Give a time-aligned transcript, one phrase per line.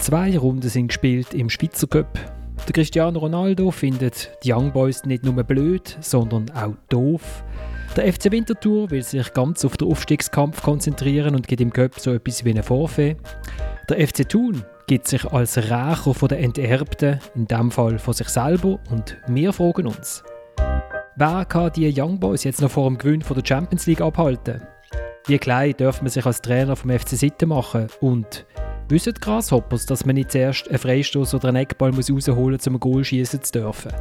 [0.00, 2.18] Zwei Runden sind gespielt im Schweizer Cup.
[2.66, 7.44] Der Cristiano Ronaldo findet die Young Boys nicht nur blöd, sondern auch doof.
[7.96, 12.14] Der FC Winterthur will sich ganz auf den Aufstiegskampf konzentrieren und gibt im Cup so
[12.14, 13.18] etwas wie eine Vorfee.
[13.90, 18.28] Der FC Thun gibt sich als Rächer von den Enterbten, in dem Fall von sich
[18.30, 20.24] selber, und wir fragen uns,
[21.16, 24.62] wer kann die Young Boys jetzt noch vor dem Gewinn von der Champions League abhalten?
[25.26, 28.46] Wie klein darf man sich als Trainer vom FC Sitten machen und
[28.90, 32.66] Wissen die Grasshoppers, dass man nicht zuerst einen Freistoß oder einen Eckball muss rausholen muss,
[32.66, 33.92] um ein Goal schießen zu dürfen?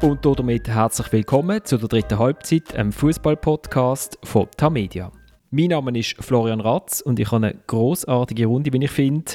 [0.00, 5.12] Und damit herzlich willkommen zu der dritten Halbzeit, einem Fußball-Podcast von Tamedia.
[5.50, 9.32] Mein Name ist Florian Ratz und ich habe eine großartige Runde, wie ich finde.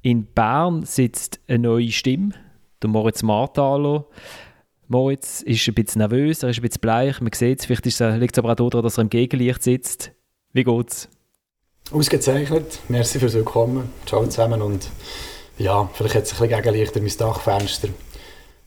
[0.00, 2.30] In Bern sitzt eine neue Stimme,
[2.82, 4.06] der Moritz Marthaler.
[4.86, 7.84] Moritz ist ein bisschen nervös, er ist ein bisschen bleich, man sieht es, vielleicht
[8.18, 10.12] liegt es aber auch daran, dass er im Gegenlicht sitzt.
[10.54, 11.10] Wie geht's?
[11.90, 12.80] Ausgezeichnet.
[12.88, 13.90] Merci fürs Willkommen.
[14.04, 14.60] Ciao zusammen.
[14.60, 14.90] Und
[15.56, 17.88] ja, vielleicht hat es ein bisschen Gegenlichter mein Dachfenster.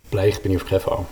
[0.09, 1.05] Bleich bin ich auf keinen Fall.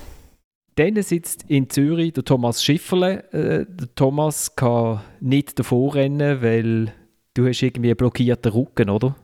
[0.76, 3.32] Dann sitzt in Zürich der Thomas Schifferle.
[3.32, 6.94] Äh, der Thomas kann nicht davor rennen, weil
[7.36, 9.16] du hast irgendwie einen blockierten Rücken, oder?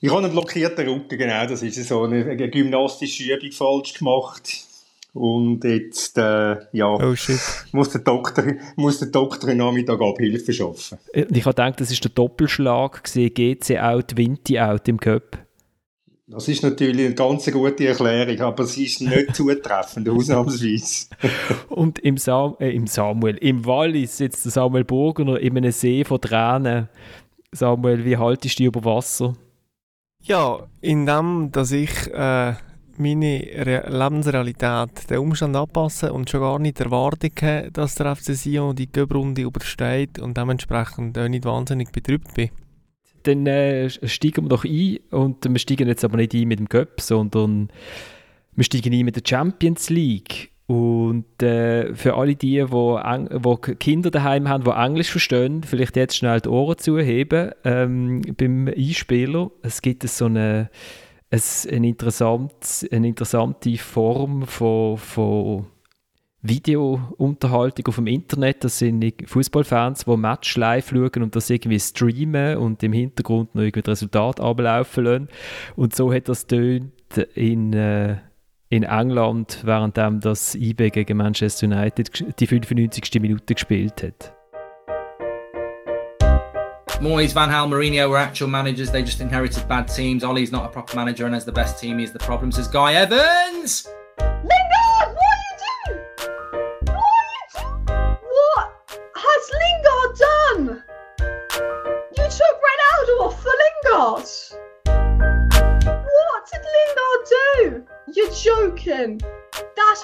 [0.00, 1.46] Ich habe einen blockierten Rücken, genau.
[1.46, 4.67] Das ist so eine, eine gymnastische Übung falsch gemacht
[5.14, 7.14] und jetzt, äh, ja, oh,
[7.72, 8.44] muss, der Doktor,
[8.76, 10.98] muss der Doktor am Nachmittag Abhilfe schaffen.
[11.12, 15.38] Äh, ich habe gedacht, das war der Doppelschlag, gewesen, GC out, Vinti out im Cup.
[16.30, 21.06] Das ist natürlich eine ganz gute Erklärung, aber sie ist nicht zutreffend, ausnahmsweise.
[21.70, 26.04] Und im, Sam äh, im Samuel, im Wallis sitzt der Samuel Burgener in einem See
[26.04, 26.90] von Tränen.
[27.50, 29.36] Samuel, wie haltest du dich über Wasser?
[30.22, 32.52] Ja, indem, dass ich äh,
[32.98, 38.14] meine Re Lebensrealität den Umstand anpassen und schon gar nicht die Erwartung haben, dass der
[38.14, 42.50] FC Sion die Göbrunde übersteht und dementsprechend auch nicht wahnsinnig betrübt bin.
[43.24, 46.68] Dann äh, steigen wir doch ein und wir steigen jetzt aber nicht ein mit dem
[46.68, 47.68] Cup, sondern
[48.54, 50.50] wir steigen ein mit der Champions League.
[50.66, 56.16] Und äh, für alle die, wo, wo Kinder daheim haben, die Englisch verstehen, vielleicht jetzt
[56.16, 59.50] schnell die Ohren zuheben ähm, beim Einspieler.
[59.62, 60.68] Es gibt so eine
[61.30, 65.66] es eine, interessant, eine interessante Form von, von
[66.42, 68.64] Videounterhaltung auf dem Internet.
[68.64, 73.62] Das sind Fußballfans, die Match live schauen und das irgendwie streamen und im Hintergrund noch
[73.62, 75.28] irgendwie das Resultat ablaufen lassen.
[75.76, 76.92] Und so hat das tönt
[77.34, 78.16] in, äh,
[78.70, 83.20] in England, während das IB gegen Manchester United die 95.
[83.20, 84.37] Minute gespielt hat.
[87.00, 88.90] Moyes, Van Hal, Mourinho were actual managers.
[88.90, 90.24] They just inherited bad teams.
[90.24, 91.98] Ollie's not a proper manager and has the best team.
[91.98, 93.86] He's the problem, says Guy Evans.
[94.18, 96.00] Lingard, what are you doing?
[96.86, 98.16] What are you doing?
[98.24, 98.66] What
[99.14, 100.82] has Lingard done?
[102.16, 104.26] You took Ronaldo off for Lingard.
[106.04, 107.86] What did Lingard do?
[108.12, 109.20] You're joking.
[109.76, 110.02] That's.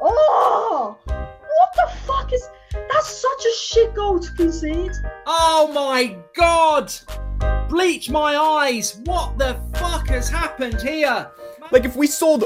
[0.00, 0.96] Oh!
[1.06, 2.48] What the fuck is.
[2.72, 4.92] That's such a shit goal to concede.
[5.26, 6.92] Oh my god!
[7.68, 9.00] Bleach my eyes!
[9.04, 11.30] What the fuck has happened here?
[11.70, 12.44] Like, if we sold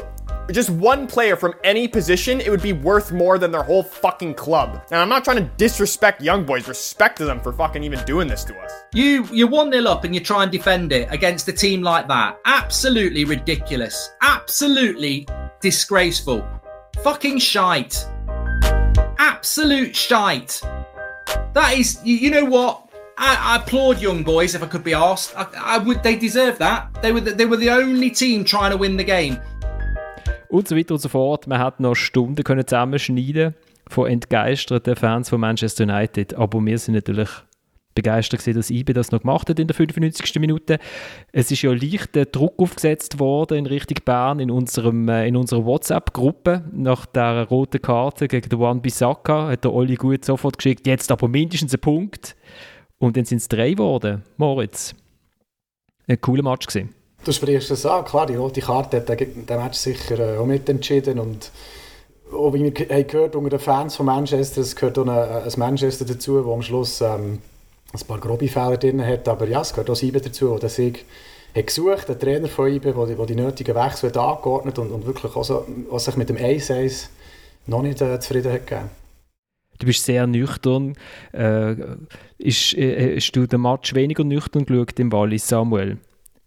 [0.51, 4.35] just one player from any position, it would be worth more than their whole fucking
[4.35, 4.83] club.
[4.91, 8.29] And I'm not trying to disrespect young boys, respect to them for fucking even doing
[8.29, 8.73] this to us.
[8.95, 12.09] You you're one 0 up and you try and defend it against a team like
[12.09, 12.41] that.
[12.45, 14.11] Absolutely ridiculous.
[14.21, 15.27] Absolutely
[15.61, 16.47] disgraceful.
[17.03, 18.07] Fucking shite
[19.43, 20.63] absolute shite.
[21.53, 22.89] That is, you, you know what?
[23.19, 25.35] I, I, applaud young boys if I could be asked.
[25.37, 27.03] I, I would, they deserve that.
[27.03, 29.39] They were, the, they were the only team trying to win the game.
[30.49, 31.49] Und so weiter und so fort.
[31.49, 33.57] Man hat noch Stunden können zusammenschneiden
[33.89, 36.35] von entgeisterten Fans von Manchester United.
[36.35, 37.29] Aber wir sind natürlich
[37.95, 40.39] begeistert dass IBE das noch gemacht hat in der 95.
[40.41, 40.79] Minute.
[41.33, 45.37] Es ist ja leicht der Druck aufgesetzt worden in Richtung Bern in, unserem, äh, in
[45.37, 50.59] unserer WhatsApp-Gruppe nach der roten Karte gegen den One Bissaka hat der Olli gut sofort
[50.59, 52.37] geschickt, jetzt aber mindestens ein Punkt.
[52.99, 54.23] Und dann sind es drei geworden.
[54.37, 54.95] Moritz,
[56.07, 56.95] ein cooler Match gewesen.
[57.25, 61.19] Du sprichst es an, klar, die rote Karte hat den Match sicher äh, auch mitentschieden
[61.19, 61.53] und
[62.33, 66.45] auch wie wir gehört unter den Fans von Manchester, es gehört auch ein Manchester dazu,
[66.45, 67.39] wo am Schluss ähm,
[67.93, 71.05] ein paar grobe Fehler drin hat, aber ja, es gehört auch Sieben dazu, der sich
[71.55, 75.07] hat gesucht, einen Trainer von IBE, der die, die nötigen Wechsel hat angeordnet und, und
[75.07, 77.09] wirklich auch so, was sich mit dem 1-1
[77.67, 78.91] noch nicht äh, zufrieden hat gegeben.
[79.79, 80.95] Du bist sehr nüchtern.
[81.33, 81.75] Äh,
[82.39, 85.99] ist, äh, hast du den Match weniger nüchtern geschaut im Wallis, Samuel?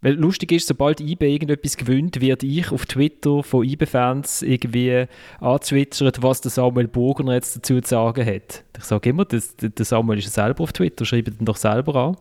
[0.06, 5.08] Weil lustig ist, sobald IBE irgendetwas gewinnt, wird ich auf Twitter von IBE-Fans irgendwie
[5.40, 8.64] anzwittert, was der Samuel Burger jetzt dazu zu sagen hat.
[8.78, 12.18] Ich sage immer, das, der Samuel ist selber auf Twitter, schreibt ihn doch selber an.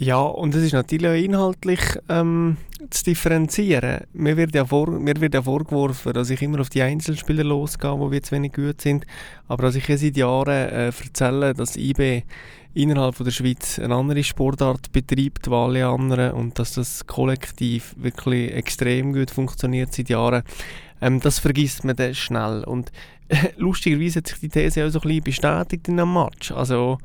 [0.00, 1.78] Ja, und es ist natürlich auch inhaltlich
[2.08, 2.56] ähm,
[2.90, 4.00] zu differenzieren.
[4.12, 8.10] Mir wird, ja vor, mir wird ja vorgeworfen, dass ich immer auf die Einzelspieler losgehe,
[8.10, 9.06] die zu wenig gut sind.
[9.46, 12.24] Aber dass ich ja seit Jahren äh, erzähle, dass IB
[12.74, 17.94] innerhalb von der Schweiz eine andere Sportart betreibt, wie alle anderen, und dass das kollektiv
[17.98, 20.42] wirklich extrem gut funktioniert seit Jahren,
[21.00, 22.64] ähm, das vergisst man dann schnell.
[22.64, 22.90] Und
[23.28, 26.52] äh, lustigerweise hat sich die These auch so ein bisschen bestätigt in einem Match.
[26.52, 26.98] Also,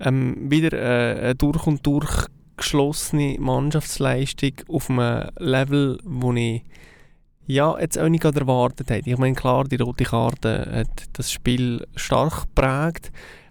[0.00, 2.26] ähm, wieder äh, eine durch und durch
[2.56, 6.62] geschlossene Mannschaftsleistung auf einem Level, wo ich
[7.46, 9.10] ja, jetzt auch nicht erwartet hätte.
[9.10, 13.10] Ich meine, klar, die rote Karte hat das Spiel stark geprägt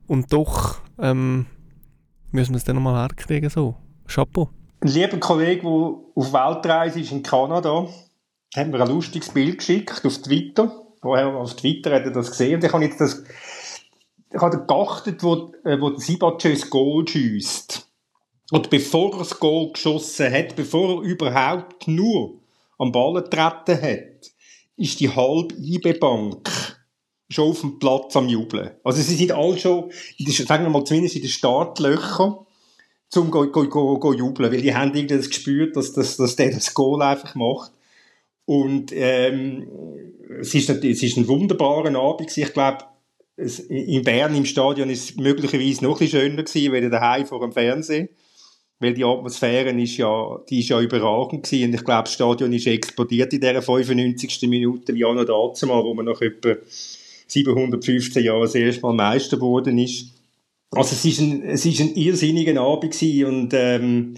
[0.10, 1.46] und doch ähm,
[2.32, 3.50] müssen wir es dann nochmal herkriegen.
[3.50, 3.76] So.
[4.08, 4.50] Chapeau.
[4.82, 7.88] Ein lieber Kollege, der auf Weltreise ist in Kanada,
[8.56, 10.72] hat mir ein lustiges Bild geschickt auf Twitter.
[11.02, 12.56] Woher auf Twitter hat er das gesehen?
[12.56, 13.24] Und ich habe jetzt das
[14.32, 17.88] ich habe geachtet, wo, äh, wo Sibace das Goal schießt.
[18.52, 22.40] Und bevor er das Goal geschossen hat, bevor er überhaupt nur
[22.78, 24.32] am Ball getreten hat,
[24.78, 26.69] ist die halbe IB-Bank
[27.30, 28.72] schon auf dem Platz am Jubeln.
[28.84, 32.38] Also sie sind alle schon, sagen wir mal zumindest in den Startlöchern,
[33.10, 36.36] zum go, go, go, go jubeln, weil die haben irgendwie das gespürt, dass, dass, dass
[36.36, 37.72] der das Goal einfach macht.
[38.46, 39.68] Und ähm,
[40.40, 42.36] es, ist, es ist ein wunderbarer Abend.
[42.36, 42.86] Ich glaube,
[43.38, 47.52] in Bern im Stadion ist es möglicherweise noch ein schöner gewesen, weil daheim vor dem
[47.52, 48.10] Fernsehen.
[48.80, 51.70] Weil die Atmosphäre ist ja, die ist ja überragend gewesen.
[51.70, 54.48] Und ich glaube, das Stadion ist explodiert in dieser 95.
[54.50, 56.56] Minute, wie auch noch dazu mal, wo man nach etwa
[57.32, 60.14] 715 Jahren das erste Mal Meister geworden ist.
[60.72, 64.16] Also es ist ein, es ist ein irrsinniger Abend gewesen und, ähm,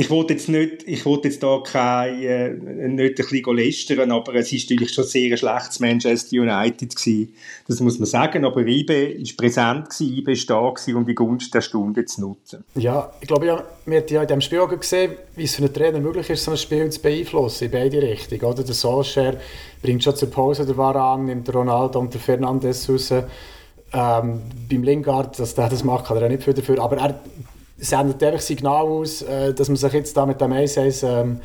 [0.00, 4.34] ich wollte jetzt nicht, ich wollte jetzt da kein, äh, nicht ein bisschen lästern, aber
[4.34, 7.34] es ist natürlich schon sehr ein schlechtes Manchester United gewesen.
[7.68, 11.14] Das muss man sagen, aber IBE ist präsent gewesen, IBE ist da gewesen, um die
[11.14, 12.64] Gunst der Stunde zu nutzen.
[12.76, 15.64] Ja, ich glaube, ja, wir haben ja in diesem Spiel auch gesehen, wie es für
[15.64, 18.62] einen Trainer möglich ist, so ein Spiel zu beeinflussen, in beide Richtungen, oder?
[18.62, 19.36] Der Solskjaer
[19.82, 23.12] bringt schon zur Pause der Varan, nimmt Ronaldo und der Fernandes raus.
[23.92, 27.20] Ähm, beim Lingard, dass der das macht, kann er auch nicht viel dafür, aber er
[27.80, 31.40] sendet einfach Signal aus, äh, dass man sich jetzt da mit dem 1 ähm,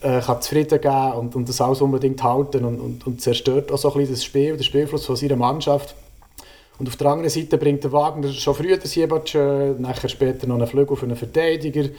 [0.00, 3.78] äh, kann zufrieden geben und, und das alles unbedingt halten und, und, und zerstört auch
[3.78, 5.94] so ein bisschen das Spiel, den Spielfluss von seiner Mannschaft.
[6.78, 10.46] Und auf der anderen Seite bringt der Wagner schon früher den Siebatsch, äh, nachher später
[10.46, 11.90] noch einen Flügel für einen Verteidiger.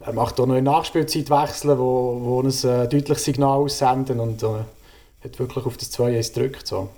[0.00, 4.42] Er macht auch noch eine Nachspielzeit wechseln, wo, wo ein äh, deutliches Signal aussenden und
[4.42, 4.64] äh,
[5.24, 6.66] hat wirklich auf das 2-1 gedrückt.
[6.66, 6.88] So.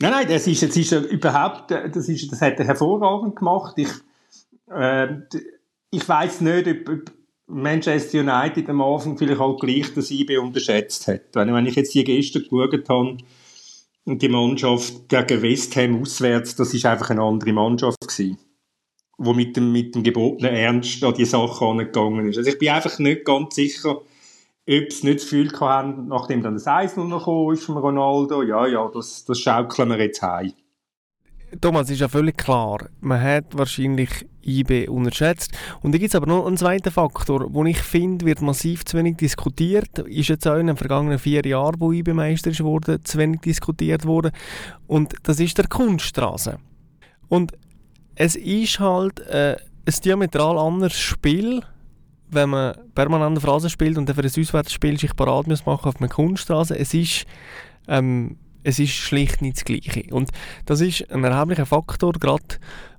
[0.00, 3.74] Nein, nein, das ist, das ist überhaupt, das, ist, das hat er hervorragend gemacht.
[3.78, 3.88] Ich,
[4.74, 5.08] äh,
[5.90, 7.12] ich weiß nicht, ob, ob,
[7.46, 11.22] Manchester United am Anfang vielleicht auch gleich das IB unterschätzt hat.
[11.34, 13.18] Wenn, wenn ich jetzt die gestern geschaut habe,
[14.04, 18.38] und die Mannschaft gegen West Ham auswärts, das ist einfach eine andere Mannschaft gewesen,
[19.18, 22.38] wo mit dem, mit dem gebotenen Ernst an die Sache angegangen ist.
[22.38, 24.04] Also ich bin einfach nicht ganz sicher, ob
[24.64, 28.66] sie nicht das Gefühl hatten, nachdem dann das Eisel noch gekommen ist von Ronaldo, ja,
[28.66, 30.52] ja, das, das schaukeln wir jetzt heim.
[31.60, 35.52] Thomas, ist ja völlig klar, man hat wahrscheinlich IB unterschätzt.
[35.82, 38.96] Und da gibt es aber noch einen zweiten Faktor, den ich finde, wird massiv zu
[38.96, 39.98] wenig diskutiert.
[40.00, 44.04] Ist jetzt auch in den vergangenen vier Jahren, wo IB Meister ist zu wenig diskutiert
[44.04, 44.32] worden.
[44.86, 46.58] Und das ist der Kunststraße.
[47.28, 47.52] Und
[48.14, 49.56] es ist halt äh,
[49.86, 51.62] ein diametral anderes Spiel,
[52.30, 56.00] wenn man permanent Phrasen spielt und dann für ein Auswärtsspiel sich parat machen muss auf
[56.00, 56.78] einer Kunststraße.
[56.78, 57.26] Es ist
[57.88, 60.04] ähm, es ist schlicht nicht das Gleiche.
[60.12, 60.30] Und
[60.66, 62.44] das ist ein erheblicher Faktor, gerade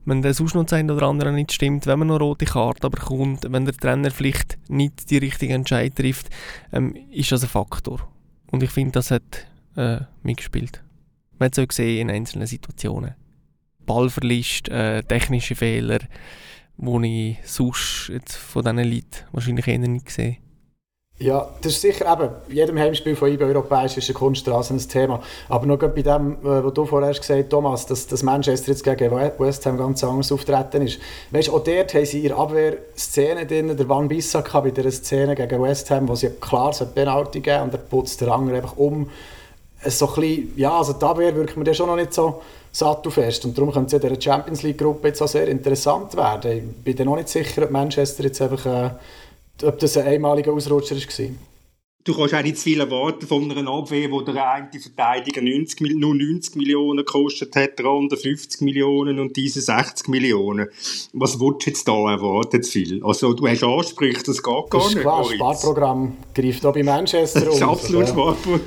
[0.05, 3.45] wenn der sonst noch ein oder andere nicht stimmt, wenn man noch rote Karte bekommt,
[3.49, 6.29] wenn der Trainer vielleicht nicht die richtige Entscheidung trifft,
[6.73, 8.07] ähm, ist das ein Faktor.
[8.51, 10.83] Und ich finde, das hat äh, mitgespielt.
[11.39, 13.15] Man hat es auch gesehen in einzelnen Situationen.
[13.85, 15.99] Ballverlust, äh, technische Fehler,
[16.77, 20.37] die ich sonst jetzt von diesen Leuten wahrscheinlich eher nicht gesehen
[21.19, 25.21] ja, das ist sicher eben, jedem Heimspiel von IB europäisch ist eine Kunststraße ein Thema.
[25.47, 28.83] Aber noch bei dem, äh, was du vorher hast gesagt Thomas, dass, dass Manchester jetzt
[28.83, 30.99] gegen West Ham ganz anders auftreten ist.
[31.31, 35.61] Weißt, auch dort haben sie ihre Abwehrszene drin, der Van Bissaka bei dieser Szene gegen
[35.61, 39.09] West Ham, wo sie klar so Penalty geben und er putzt den Anger einfach um.
[39.85, 42.41] So bisschen, ja, also die Abwehr wirkt mir schon noch nicht so
[42.71, 46.73] sattelfest und darum könnte es in der Champions League Gruppe jetzt auch sehr interessant werden.
[46.83, 48.65] Ich bin noch nicht sicher, ob Manchester jetzt einfach...
[48.65, 48.89] Äh,
[49.61, 51.29] ob das ein einmaliger Ausrutscher war.
[52.05, 55.95] Du kannst auch nicht zu viel erwarten von einer Abwehr, wo der eine Verteidiger 90,
[55.95, 60.67] nur 90 Millionen gekostet hat, der andere 50 Millionen und diese 60 Millionen.
[61.13, 63.01] Was willst du jetzt da erwarten zu viel?
[63.05, 65.01] Also du hast Ansprüche, das geht gar das ist nicht.
[65.03, 68.61] Klar, das Sparprogramm greift auch bei Manchester Das ist absolut Sparprogramm.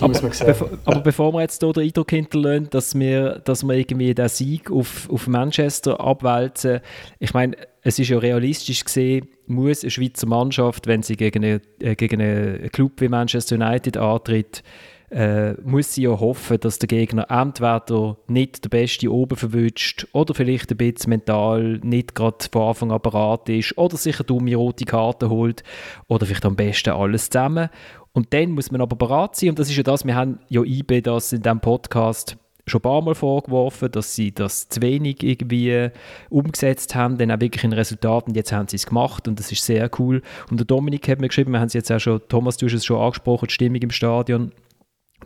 [0.00, 4.12] aber, bevor, aber bevor wir jetzt hier den Eindruck hinterlassen, dass wir, dass wir irgendwie
[4.12, 6.80] den Sieg auf, auf Manchester abwälzen,
[7.20, 11.60] ich meine, es ist ja realistisch gesehen, muss eine Schweizer Mannschaft, wenn sie gegen, eine,
[11.80, 14.62] äh, gegen einen Club wie Manchester United antritt,
[15.10, 20.32] äh, muss sie ja hoffen, dass der Gegner entweder nicht der Beste oben verwünscht oder
[20.32, 24.54] vielleicht ein bisschen mental nicht gerade von Anfang an bereit ist oder sich eine dumme
[24.54, 25.64] rote Karte holt
[26.08, 27.68] oder vielleicht am besten alles zusammen.
[28.12, 30.62] Und dann muss man aber bereit sein und das ist ja das, wir haben ja
[30.62, 35.22] IB das in diesem Podcast schon ein paar Mal vorgeworfen, dass sie das zu wenig
[35.22, 35.90] irgendwie
[36.30, 38.34] umgesetzt haben, dann auch wirklich in Resultaten.
[38.34, 40.22] Jetzt haben sie es gemacht und das ist sehr cool.
[40.50, 42.74] Und der Dominik hat mir geschrieben, wir haben es jetzt auch schon, Thomas, du hast
[42.74, 44.52] es schon angesprochen, die Stimmung im Stadion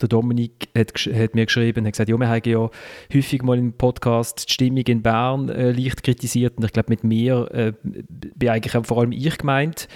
[0.00, 2.70] der Dominik hat, hat, mir geschrieben und hat gesagt, ja, wir haben ja
[3.14, 7.04] häufig mal im Podcast die Stimmung in Bern äh, leicht kritisiert und ich glaube, mit
[7.04, 9.88] mir äh, bin eigentlich vor allem ich gemeint.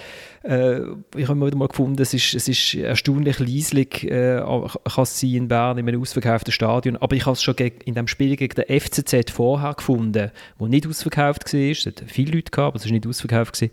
[0.43, 0.81] Äh,
[1.15, 5.19] ich habe immer wieder mal gefunden, es ist, es ist erstaunlich leislich äh, kann es
[5.19, 8.35] sein in Bern in einem ausverkauften Stadion, aber ich habe es schon in dem Spiel
[8.35, 12.77] gegen den FCZ vorher gefunden, wo nicht ausverkauft war, es hat viele Leute gehabt, aber
[12.77, 13.69] es war nicht ausverkauft,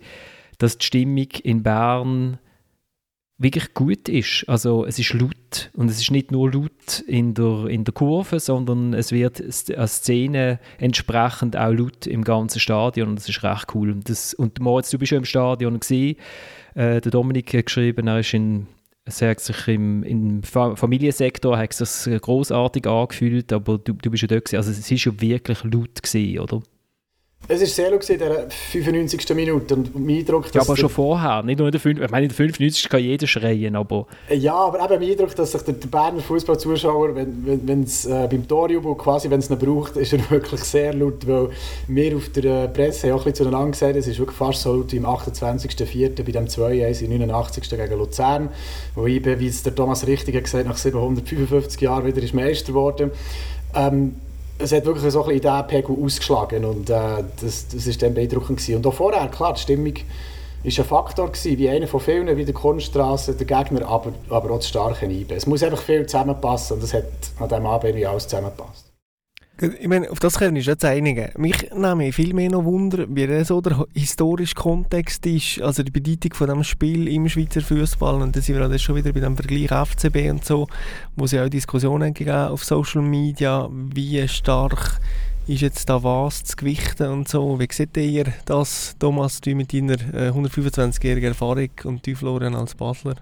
[0.59, 2.37] dass die Stimmung in Bern
[3.39, 4.43] wirklich gut ist.
[4.47, 8.39] Also es ist laut und es ist nicht nur laut in der, in der Kurve,
[8.39, 13.73] sondern es wird eine Szene entsprechend auch laut im ganzen Stadion und das ist recht
[13.73, 13.91] cool.
[13.91, 16.17] Und, das, und Moritz, du bist ja im Stadion gesehen.
[16.75, 18.67] Äh, der Dominik hat geschrieben, er ist in
[19.21, 24.45] hat sich im, im Familiensektor hat sich großartig angefühlt, aber du, du bist ja dort
[24.45, 24.57] gewesen.
[24.57, 26.61] Also es ist ja wirklich laut gewesen, oder?
[27.47, 29.35] Es war sehr laut in der 95.
[29.35, 32.25] Minute und mein Eindruck, Ja, aber schon vorher, nicht nur in der 5, ich meine,
[32.25, 32.89] in der 95.
[32.89, 34.05] kann jeder schreien, aber...
[34.29, 38.27] Ja, aber eben mein Eindruck, dass sich der, der Berner Fußballzuschauer, wenn, wenn es äh,
[38.29, 41.49] beim Torjubel quasi, wenn es ihn braucht, ist er wirklich sehr laut, weil
[41.87, 44.61] wir auf der äh, Presse haben auch ein bisschen zueinander gesagt, es ist wirklich fast
[44.61, 46.23] so laut wie am 28.04.
[46.23, 47.67] bei dem 2-1 im 89.
[47.67, 48.49] gegen Luzern,
[48.93, 52.73] wo IB, wie es der Thomas richtig hat gesagt, nach 755 Jahren wieder ist Meister
[52.73, 53.09] geworden.
[53.73, 54.17] Ähm,
[54.59, 58.13] es hat wirklich so ein bisschen diesen Pegel ausgeschlagen und äh, das, das ist dann
[58.13, 58.75] beeindruckend gewesen.
[58.75, 60.03] Und auch vorher, klar, die Stimmung war
[60.65, 64.57] ein Faktor gewesen, wie einer von vielen, wie der Kunststraße, der Gegner, aber, aber auch
[64.57, 65.33] das starke IB.
[65.33, 67.05] Es muss einfach viel zusammenpassen und es hat
[67.39, 68.88] an diesem Abend alles zusammengepasst.
[69.61, 71.31] Ich meine, auf das können wir uns jetzt einigen.
[71.37, 76.33] Mich nehme viel mehr noch Wunder, wie so der historische Kontext ist, also die Bedeutung
[76.33, 78.21] von dem Spiel im Schweizer Fußball.
[78.21, 80.67] Und da sind wir dann schon wieder bei dem Vergleich FCB und so,
[81.17, 85.01] wo es ja auch Diskussionen gegeben auf Social Media, wie stark
[85.45, 87.59] ist jetzt da was zu gewichten und so.
[87.59, 92.75] Wie seht ihr das, Thomas, du mit deiner 125-jährigen äh, Erfahrung und du, Florian, als
[92.75, 93.15] Basler?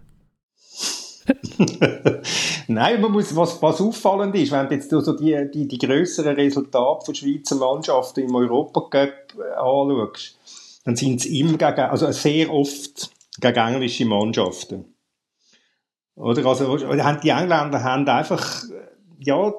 [2.67, 6.35] Nein, man muss, was, was auffallend ist, wenn du jetzt so die, die, die grösseren
[6.35, 10.37] Resultate von Schweizer Mannschaften im Europacup äh, anschaust,
[10.85, 14.85] dann sind es immer gegen, also sehr oft gegen englische Mannschaften.
[16.15, 16.45] Oder?
[16.45, 18.63] Also, die Engländer haben einfach,
[19.19, 19.53] ja,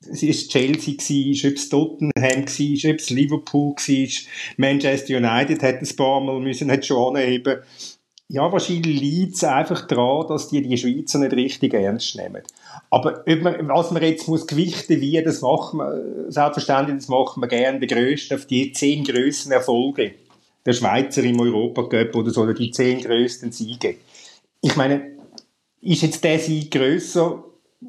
[0.00, 4.08] es war Chelsea, gewesen, ob es Tottenham war, ob es Liverpool war,
[4.56, 7.60] Manchester United hat ein paar Mal müssen, hat schon anheben
[8.32, 12.42] ja, wahrscheinlich liegt es einfach daran, dass die die Schweizer nicht richtig ernst nehmen.
[12.88, 17.48] Aber man, was man jetzt muss gewichten, wie, das machen wir, selbstverständlich, das machen wir
[17.48, 20.12] gerne, die grössten, auf die zehn grössten Erfolge
[20.64, 23.96] der Schweizer im Europacup oder so, oder die zehn grössten Siege.
[24.60, 25.16] Ich meine,
[25.80, 27.42] ist jetzt der Sieg grösser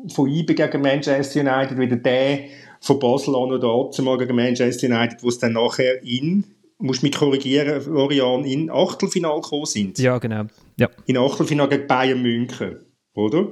[0.07, 2.39] von IBE gegen Manchester United wie der
[2.79, 6.45] von Barcelona oder mal gegen Manchester United, wo es dann nachher in
[6.81, 9.99] musst mich korrigieren, Florian, in Achtelfinal gekommen sind.
[9.99, 10.43] Ja, genau.
[10.77, 10.89] Ja.
[11.05, 12.77] In Achtelfinal gegen Bayern München,
[13.13, 13.47] oder?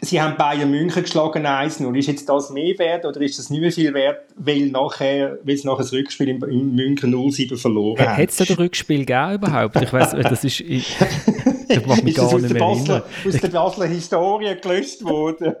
[0.00, 1.96] Sie haben Bayern München geschlagen 1-0.
[1.96, 5.54] Ist jetzt das mehr wert oder ist das nicht mehr viel wert, weil, nachher, weil
[5.54, 8.16] es nachher das Rückspiel in, in München 0-7 verloren haben?
[8.18, 9.80] Hat es da ein Rückspiel gegeben überhaupt?
[9.80, 10.60] Ich weiß, das ist...
[10.60, 10.96] Ich,
[11.68, 15.54] ich mache mich gar nicht mehr Basler, aus der Basler Historie gelöst worden?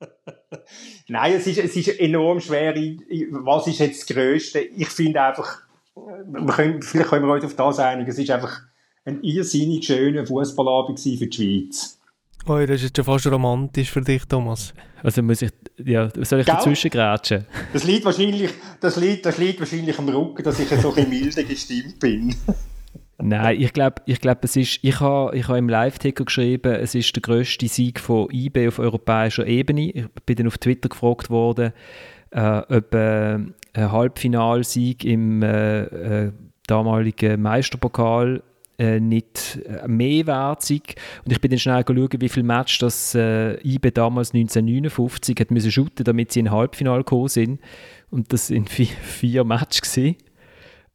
[1.08, 2.74] Nein, es ist, es ist enorm schwer.
[2.74, 4.60] Was ist jetzt das Größte?
[4.60, 5.62] Ich finde einfach,
[6.54, 8.60] können, vielleicht können wir uns auf das einigen, es ist einfach
[9.04, 12.00] ein irrsinnig schöner Fußballabend für die Schweiz.
[12.48, 14.72] Oh, das ist jetzt schon fast romantisch für dich, Thomas.
[15.02, 17.44] Also muss ich, ja, soll ich dazwischen grätschen?
[17.72, 18.50] Das liegt wahrscheinlich,
[18.80, 22.34] das liegt, das liegt wahrscheinlich am Rücken, dass ich so ein milde gestimmt bin.
[23.18, 26.94] Nein, ich glaube, ich glaub, es ist, ich habe ich ha im Live-Ticker geschrieben, es
[26.94, 29.90] ist der grösste Sieg von IB auf europäischer Ebene.
[29.90, 31.72] Ich bin dann auf Twitter gefragt worden,
[32.30, 33.38] äh, äh,
[33.72, 36.32] ein Halbfinalsieg im äh, äh,
[36.66, 38.42] damaligen Meisterpokal
[38.78, 40.96] äh, nicht äh, mehr wertig.
[41.24, 45.50] Und ich bin dann schnell schauen, wie viele Matches das äh, IBE damals 1959 hat
[45.50, 47.60] müssen shooten, damit sie in Halbfinale gekommen sind.
[48.10, 50.16] Und das sind vier, vier Matches gewesen.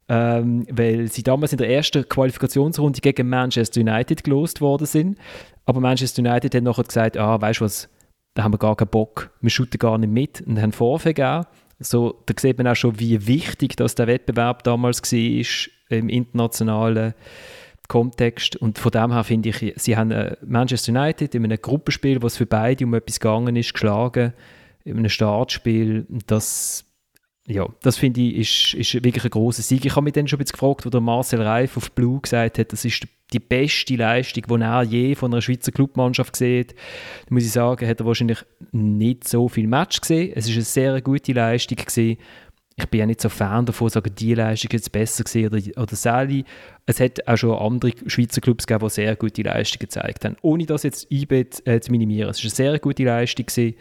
[0.08, 5.18] Ähm, weil sie damals in der ersten Qualifikationsrunde gegen Manchester United gelost worden sind.
[5.64, 7.88] Aber Manchester United hat nachher gesagt, ah, weißt du was,
[8.34, 11.46] da haben wir gar keinen Bock, wir shooten gar nicht mit und haben Vorfall gegeben
[11.80, 17.14] So, da sieht man auch schon, wie wichtig dass der Wettbewerb damals war im internationalen
[17.88, 18.56] Kontext.
[18.56, 22.38] Und von dem her finde ich, sie haben äh, Manchester United in einem Gruppenspiel, was
[22.38, 24.32] für beide um etwas gegangen ist, geschlagen,
[24.84, 26.06] in einem Startspiel.
[26.26, 26.86] Das,
[27.46, 29.84] ja, das finde ich, ist, ist wirklich ein großer Sieg.
[29.84, 32.58] Ich habe mich dann schon ein bisschen gefragt, wo der Marcel Reif auf Blue gesagt
[32.58, 36.74] hat, das ist die beste Leistung, die er je von einer Schweizer Clubmannschaft sieht.
[37.30, 40.32] Muss ich sagen, hat er wahrscheinlich nicht so viel Match gesehen.
[40.34, 42.18] Es ist eine sehr gute Leistung gewesen
[42.76, 45.46] ich bin ja nicht so Fan davon, zu sagen, die Leistung ist jetzt besser gewesen
[45.46, 46.44] oder, oder Sally.
[46.86, 50.36] Es hat auch schon andere Schweizer Clubs gegeben, die sehr gute Leistungen gezeigt haben.
[50.42, 52.30] Ohne das jetzt IB äh, zu minimieren.
[52.30, 53.76] Es war eine sehr gute Leistung, gewesen,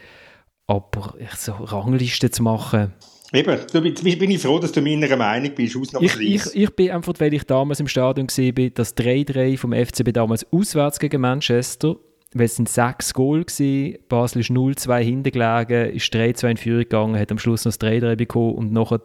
[0.68, 2.94] aber so Ranglisten zu machen...
[3.34, 7.14] Eben, du bin ich froh, dass du meiner Meinung bist, ich, ich, ich bin einfach,
[7.20, 11.96] weil ich damals im Stadion war, das 3-3 vom FCB damals auswärts gegen Manchester
[12.34, 16.84] weil es sind sechs Goal gewesen, Basel ist 0-2 hinten gelegen, ist 3-2 in Führung
[16.84, 19.02] gegangen, hat am Schluss noch das 3-3 bekommen und nachher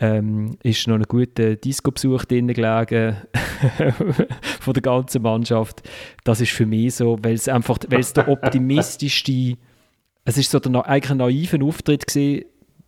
[0.00, 3.16] ähm, ist noch ein guter Disco-Besuch drinnen gelegen
[4.60, 5.82] von der ganzen Mannschaft.
[6.24, 9.56] Das ist für mich so, weil es einfach, weil es der optimistischste,
[10.24, 12.44] es ist so der, eigentlich ein naiver Auftritt gewesen.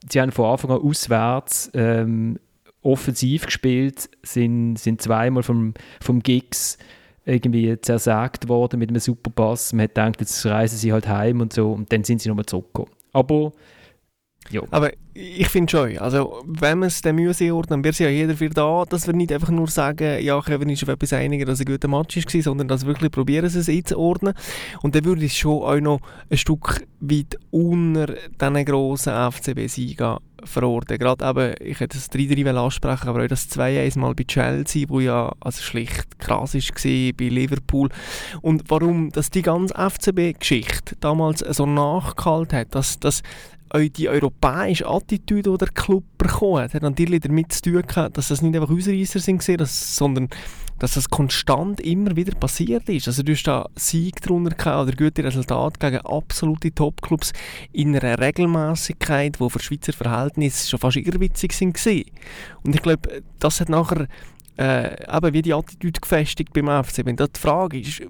[0.09, 2.39] Sie haben von Anfang an auswärts ähm,
[2.83, 6.79] offensiv gespielt, sind, sind zweimal vom, vom Gigs
[7.27, 9.73] irgendwie zersagt worden mit einem Superpass.
[9.73, 12.47] Man hat gedacht, jetzt reisen sie halt heim und so und dann sind sie nochmal
[12.47, 12.91] zurückgekommen.
[13.13, 13.53] Aber
[14.51, 14.63] ja.
[14.71, 18.37] Aber ich finde schon, also wenn wir es den Mühe ordnen, dann wäre ja jeder
[18.37, 21.61] für da, dass wir nicht einfach nur sagen, ja, Kevin ist auf etwas einiger, dass
[21.61, 24.35] ein guter Match war, sondern dass wir wirklich probieren, es einzuordnen.
[24.83, 28.07] Und dann würde ich schon auch noch ein Stück weit unter
[28.41, 30.03] diesen grossen FCB-Sieg
[30.45, 30.99] verorten.
[30.99, 35.01] Gerade eben, ich hätte das 3-3 ansprechen, aber auch das 2-1 mal bei Chelsea, wo
[35.01, 37.89] ja also schlicht krass war, bei Liverpool.
[38.41, 43.23] Und warum dass die ganze FCB-Geschichte damals so nachgehalten hat, dass, dass
[43.73, 48.29] die europäische Attitüde, die der Club bekommen hat, hat natürlich damit zu tun gehabt, dass
[48.29, 50.29] das nicht einfach Ausreißer sind, sondern
[50.81, 53.07] dass das konstant immer wieder passiert ist.
[53.07, 57.33] Also du hast da Sieg drunter gehabt oder gute Resultate gegen absolute Topclubs
[57.73, 61.79] in einer Regelmäßigkeit, die für Schweizer Verhältnisse schon fast irrwitzig sind
[62.65, 64.09] Und ich glaube, das hat nachher
[64.57, 67.05] äh, eben wie die Attitüde gefestigt beim FC.
[67.05, 68.03] Wenn da die Frage ist,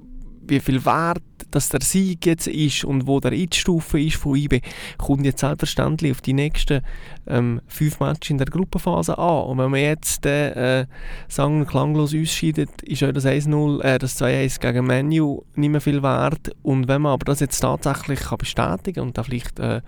[0.43, 4.61] wie viel Wert dass der Sieg jetzt ist und wo der Einstufe ist von IB,
[4.99, 6.83] kommt jetzt selbstverständlich auf die nächsten
[7.27, 9.45] ähm, fünf Matches in der Gruppenphase an.
[9.45, 10.87] Und wenn man jetzt äh,
[11.29, 16.03] sagen klanglos ausscheidet, ist auch das 1-0, äh, das 2-1 gegen Menu nicht mehr viel
[16.03, 16.51] wert.
[16.63, 19.83] Und wenn man aber das jetzt tatsächlich kann bestätigen und da vielleicht äh,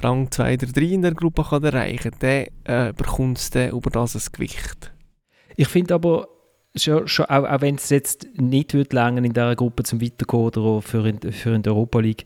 [0.00, 3.90] Rang 2 oder 3 in der Gruppe kann erreichen kann, dann äh, bekommt es über
[3.90, 4.92] das ein Gewicht.
[5.56, 6.28] Ich finde aber,
[6.78, 10.82] schon, schon, auch, auch wenn es jetzt nicht wird in dieser Gruppe zum Weiterkommen oder
[10.82, 12.24] für in, für in der Europa League,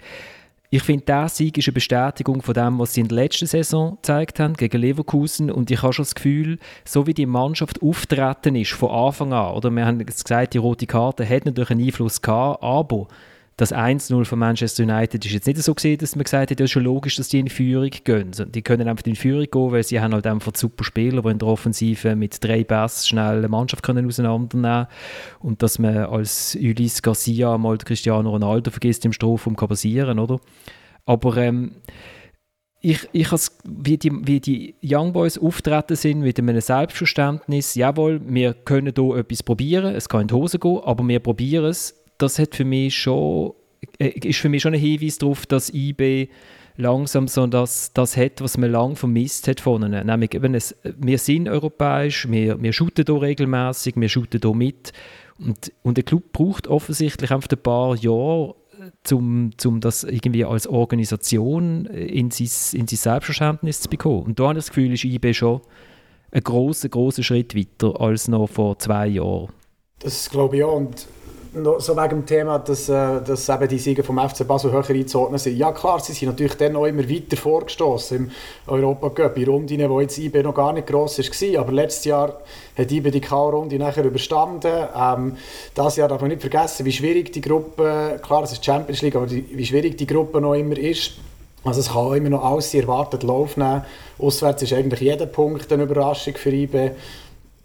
[0.74, 3.96] ich finde, der Sieg ist eine Bestätigung von dem, was sie in der letzten Saison
[3.96, 5.50] gezeigt haben gegen Leverkusen.
[5.50, 9.52] Und ich habe schon das Gefühl, so wie die Mannschaft auftreten ist von Anfang an,
[9.52, 13.06] oder wir haben gesagt, die rote Karte hat natürlich einen Einfluss gehabt, aber
[13.62, 16.64] das 1-0 von Manchester United ist jetzt nicht so gesehen, dass man gesagt hat, ja,
[16.64, 18.32] ist schon logisch, dass die in Führung gehen.
[18.48, 21.38] Die können einfach in Führung gehen, weil sie haben halt einfach super Spieler, die in
[21.38, 24.88] der Offensive mit drei Pass schnell eine Mannschaft können auseinandernehmen
[25.38, 30.40] und dass man als Ulis Garcia mal Cristiano Ronaldo vergisst im Strafraum kann passieren, oder?
[31.06, 31.76] Aber ähm,
[32.80, 33.28] ich, ich
[33.64, 39.16] wie, die, wie die Young Boys auftreten sind mit einem Selbstverständnis, jawohl, wir können hier
[39.18, 42.64] etwas probieren, es kann in die Hose gehen, aber wir probieren es das hat für
[42.64, 43.52] mich schon,
[43.98, 46.28] äh, ist für mich schon ein Hinweis darauf, dass IB
[46.76, 50.06] langsam so das, das hat, was man lange vermisst hat von ihnen.
[50.06, 54.92] Nämlich eben, es, wir sind europäisch, wir, wir shooten hier regelmäßig, wir shooten hier mit.
[55.38, 58.54] Und, und der Club braucht offensichtlich einfach ein paar Jahre,
[59.10, 64.22] um zum das irgendwie als Organisation in sein, in sein Selbstverständnis zu bekommen.
[64.22, 65.60] Und da habe ich das Gefühl, ist IB schon
[66.30, 69.52] ein großer, großer Schritt weiter als noch vor zwei Jahren.
[69.98, 70.76] Das glaube ich auch.
[70.76, 71.06] Und
[71.54, 75.38] so wegen dem Thema, dass, äh, dass eben die Siege vom FC Basel höher einzuordnen
[75.38, 75.56] sind.
[75.56, 78.30] Ja klar, sie sind natürlich dann auch immer weiter vorgestoßen im
[78.66, 81.60] Europa-Cup, in Runden, wo jetzt IB noch gar nicht gross war.
[81.60, 82.40] Aber letztes Jahr
[82.76, 84.88] hat IB die K-Runde nachher überstanden.
[84.96, 85.36] Ähm,
[85.74, 89.16] das Jahr darf man nicht vergessen, wie schwierig die Gruppe, klar, es ist Champions League,
[89.16, 91.12] aber die, wie schwierig die Gruppe noch immer ist.
[91.64, 93.84] Also es kann immer noch alles erwartet Lauf nehmen.
[94.18, 96.92] Auswärts ist eigentlich jeder Punkt eine Überraschung für IB.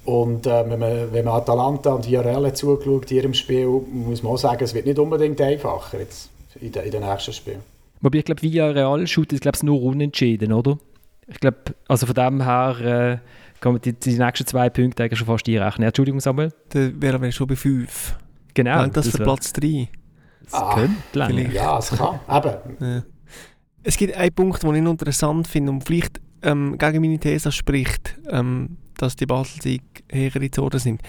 [0.08, 4.32] Und äh, wenn, man, wenn man Atalanta und Villarreal zugeschaut in ihrem Spiel, muss man
[4.32, 6.30] auch sagen, es wird nicht unbedingt einfacher jetzt
[6.62, 7.60] in, den, in den nächsten Spielen.
[8.00, 10.78] Wobei ich glaube, Villarreal schaut es glaube nur unentschieden, oder?
[11.28, 11.58] Ich glaube,
[11.90, 15.46] also von dem her äh, kann man die, die nächsten zwei Punkte eigentlich schon fast
[15.50, 15.88] einrechnen.
[15.88, 16.54] Entschuldigung, Samuel.
[16.70, 18.16] Dann wären wir schon bei fünf.
[18.54, 18.78] Genau.
[18.78, 19.90] Langt das, das für Platz drei?
[20.46, 22.22] Das ah, könnte Ja, es kann.
[22.30, 22.78] Eben.
[22.80, 23.04] Ja.
[23.84, 28.16] Es gibt einen Punkt, den ich interessant finde und vielleicht ähm, gegen meine These spricht,
[28.30, 29.82] ähm, dass die Basel-Sieg
[30.12, 31.02] höher in Zonen sind.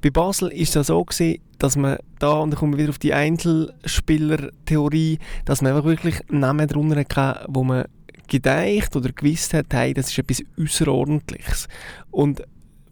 [0.00, 2.98] Bei Basel ist es so gewesen, dass man da, und dann kommen wir wieder auf
[2.98, 7.84] die Einzelspieler-Theorie, dass man einfach wirklich Namen drunter hatte, wo man
[8.28, 11.68] gedeicht oder gewusst hat, hey, das ist etwas Außerordentliches.
[12.10, 12.42] Und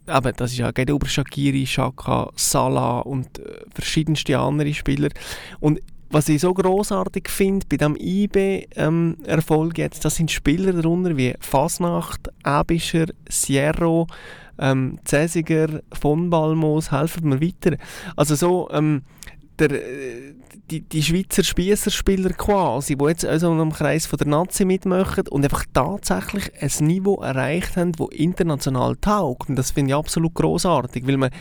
[0.07, 5.09] eben, das ist ja geht über Shakiri, Shaka, Salah und äh, verschiedenste andere Spieler.
[5.59, 5.79] Und
[6.09, 11.35] was ich so großartig finde bei dem IB-Erfolg ähm, jetzt, das sind Spieler darunter wie
[11.39, 14.07] Fasnacht, Abischer, Sierro,
[14.57, 17.77] ähm, Cäsiger, von Balmos, helfen mir weiter.
[18.15, 19.03] Also so, ähm,
[19.59, 19.69] der,
[20.71, 25.43] die, die Schweizer Spießerspieler quasi, die jetzt also im Kreis von der Nazi mitmachen und
[25.43, 29.49] einfach tatsächlich ein Niveau erreicht haben, das international taugt.
[29.49, 31.31] Und das finde ich absolut großartig, weil man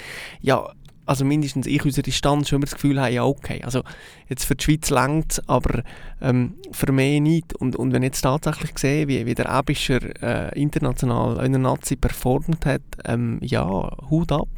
[0.40, 0.68] ja
[1.08, 3.82] also mindestens ich unsere Distanz schon immer das Gefühl habe, ja okay, also
[4.28, 5.82] jetzt für die Schweiz längt aber
[6.20, 7.54] ähm, für mich nicht.
[7.54, 11.60] Und, und wenn ich jetzt tatsächlich sehe, wie, wie der Abischer äh, international in der
[11.60, 14.48] Nazi performt hat, ähm, ja, Hut ab.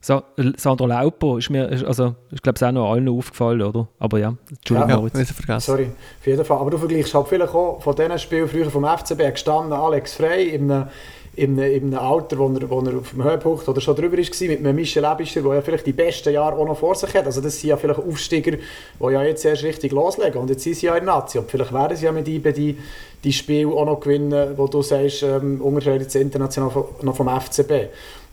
[0.00, 0.22] So,
[0.56, 3.88] Sandro Lauper ist mir, also ich glaube, es ist auch noch allen aufgefallen, oder?
[3.98, 5.60] Aber ja, Entschuldigung, ja, ja, vergessen.
[5.60, 6.58] Sorry, auf jeden Fall.
[6.58, 10.50] Aber du vergleichst halt vielleicht auch von diesen Spielen früher vom FCB gestanden, Alex Frey
[10.50, 10.88] in einem
[11.36, 14.16] in einem, in einem Alter, wo er, wo er auf dem Höhepunkt oder schon drüber
[14.16, 17.12] war, mit einem Michel Ebischer, der ja vielleicht die besten Jahre auch noch vor sich
[17.14, 17.26] hat.
[17.26, 20.40] Also das sind ja vielleicht Aufsteiger, die ja jetzt erst richtig loslegen.
[20.40, 21.38] Und jetzt sind sie ja in Nazi.
[21.38, 22.78] Und vielleicht werden sie ja mit IBE die,
[23.22, 26.72] die Spiele auch noch gewinnen, wo du sagst, ähm, unterscheidet sie international
[27.02, 27.90] noch vom FCB.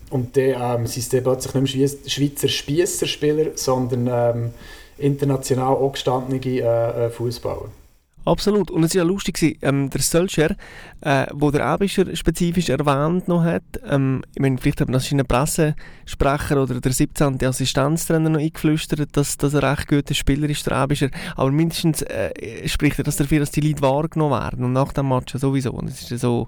[0.09, 4.51] Und dann ähm, sind es plötzlich nicht mehr Schweizer Spiesserspieler, sondern ähm,
[4.97, 7.82] international auch gestandene äh, äh Fußballer.
[8.25, 8.71] Absolut.
[8.71, 10.55] Und es war ja lustig, ähm, der Sölscher,
[11.01, 15.11] äh, wo der Abischer spezifisch erwähnt noch hat, ähm, ich meine, vielleicht hat man das
[15.11, 17.43] in einem Pressesprecher oder der 17.
[17.43, 21.09] Assistenztrainer noch eingeflüstert, dass das ein recht guter Spieler ist, der Abischer.
[21.35, 24.63] Aber mindestens äh, spricht er das dafür, dass die Leute wahrgenommen werden.
[24.63, 25.71] Und nach dem Match sowieso.
[25.73, 26.47] Und es ist ja so,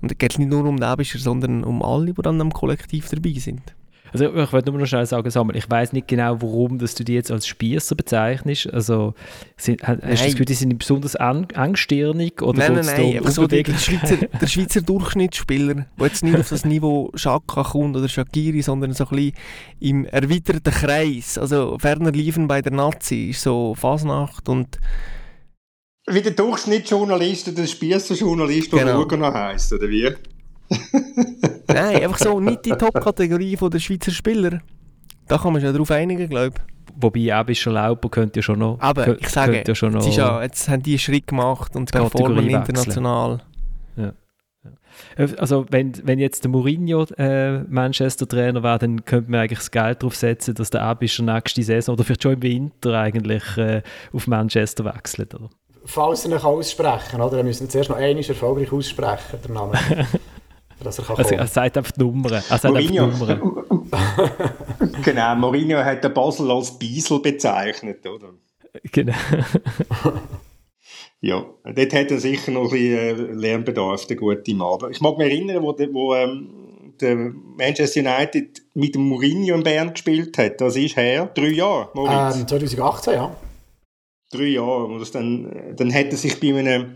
[0.00, 3.08] und es geht nicht nur um den Abischer, sondern um alle, die dann am Kollektiv
[3.08, 3.74] dabei sind.
[4.14, 7.02] Also ich wollte nur noch schnell sagen, Samuel, ich weiß nicht genau, warum dass du
[7.02, 8.72] die jetzt als Spießer bezeichnest.
[8.72, 9.14] Also
[9.56, 12.40] sind, hast du das Gefühl, die sind besonders eng, engstirnig?
[12.40, 13.32] Oder nein, nein, nein.
[13.32, 18.08] So der, Schweizer, der Schweizer Durchschnittsspieler, der jetzt nicht auf das Niveau Schaka kommt oder
[18.08, 19.32] Shakiri, sondern so ein bisschen
[19.80, 21.36] im erweiterten Kreis.
[21.36, 24.78] Also ferner liefen bei der Nazi ist so Fasnacht und
[26.06, 29.00] wie der Durchschnittsjournalist oder der Spießerjournalist, der genau.
[29.00, 30.14] Lugano heisst, oder wie?
[31.68, 34.60] Nein, einfach so nicht die Top-Kategorie der Schweizer Spieler.
[35.28, 36.74] Da kann man sich ja darauf einigen, glaube ich.
[36.96, 38.78] Wobei auch schon Lauper könnte ja schon noch.
[38.80, 41.90] Aber ich sage, ja schon noch jetzt, ja, jetzt haben die einen Schritt gemacht und
[41.90, 43.40] performen international.
[43.96, 44.12] Ja.
[45.36, 50.02] Also wenn, wenn jetzt der Mourinho äh, Manchester-Trainer wäre, dann könnte man eigentlich das Geld
[50.02, 54.26] darauf setzen, dass der Abischer nächste Saison oder vielleicht schon im Winter eigentlich äh, auf
[54.26, 55.34] Manchester wechselt.
[55.34, 55.50] Oder?
[55.84, 57.38] Falls er nicht aussprechen, oder?
[57.38, 59.72] Dann müssen wir zuerst noch einmal erfolgreich aussprechen, der Name.
[60.84, 62.32] dass er kann also, Er sagt einfach die Nummern.
[62.32, 63.04] Er sagt Mourinho.
[63.04, 63.64] Einfach die Nummern.
[65.04, 68.30] genau, Mourinho hat den Basel als Biesel bezeichnet, oder?
[68.92, 69.12] Genau.
[71.20, 74.74] ja, dort hat er sicher noch ein bisschen äh, Lernbedarf, der gute Mann.
[74.74, 79.54] Aber ich mag mich erinnern, wo, der, wo ähm, der Manchester United mit dem Mourinho
[79.54, 80.60] in Bern gespielt hat.
[80.60, 82.36] Das ist her, drei Jahre, Moritz.
[82.36, 83.36] Ähm, 2018, ja.
[84.30, 84.86] Drei Jahre.
[84.86, 86.94] Und das dann, dann hat er sich bei einem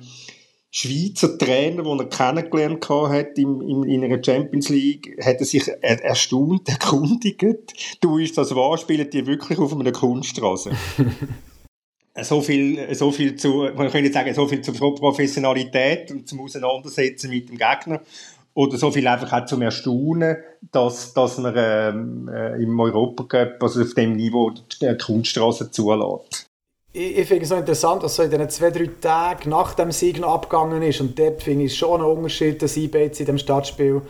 [0.71, 5.67] Schweizer Trainer, den er kennengelernt hat in, in, in einer Champions League, hat er sich
[5.67, 7.43] er, erstaunt erkundigt.
[8.03, 10.73] Du ist das wahr, spielen die wirklich auf einer Kunststraße?
[12.23, 17.31] so viel, so viel zu, man könnte sagen, so viel zur Professionalität und zum Auseinandersetzen
[17.31, 18.03] mit dem Gegner.
[18.53, 20.37] Oder so viel einfach auch zum Erstaunen,
[20.73, 26.48] dass, dass man ähm, äh, im Europacup, also auf dem Niveau, die Kunststraße zulässt
[26.93, 29.93] ich, ich finde es so interessant, dass so in den zwei, drei Tagen nach dem
[29.93, 31.01] Sieg noch abgegangen ist.
[31.01, 34.03] Und dort finde ich schon einen Unterschied, dass IB jetzt in dem Stadtspiel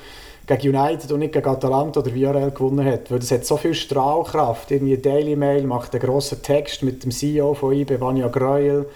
[0.47, 3.11] gegen United und nicht gegen Atalanta oder Villarreal gewonnen hat.
[3.11, 4.71] Weil das hat so viel Strahlkraft.
[4.71, 8.87] Irgendwie Daily Mail macht einen grossen Text mit dem CEO von IB, Vanya Greuel.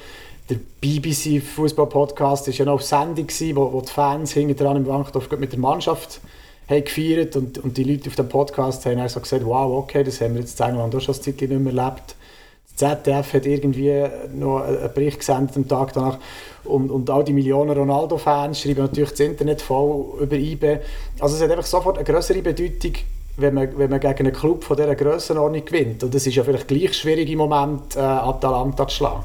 [0.49, 4.77] Der BBC Fußball Podcast war ja noch auf Sendung, wo, wo die Fans hinten dran
[4.77, 6.21] im Wankdorf mit der Mannschaft
[6.69, 10.21] haben gefeiert und, und die Leute auf dem Podcast haben also gesagt, wow, okay, das
[10.21, 12.17] haben wir jetzt in England auch schon ein Zeit nicht mehr erlebt
[12.77, 14.05] ZDF hat irgendwie
[14.35, 16.19] noch einen Bericht gesendet am Tag danach
[16.65, 20.79] und, und all die Millionen Ronaldo-Fans schreiben natürlich das Internet voll über IB.
[21.21, 22.93] Also es hat einfach sofort eine größere Bedeutung,
[23.37, 26.05] wenn man, wenn man gegen einen Club von dieser Grössenordnung gewinnt.
[26.05, 29.25] Und es ist ja vielleicht gleich schwierig im Moment, äh, Atalanta zu schlagen.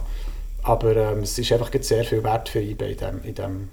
[0.64, 3.70] Aber ähm, es ist einfach sehr viel wert für IB in diesem in dem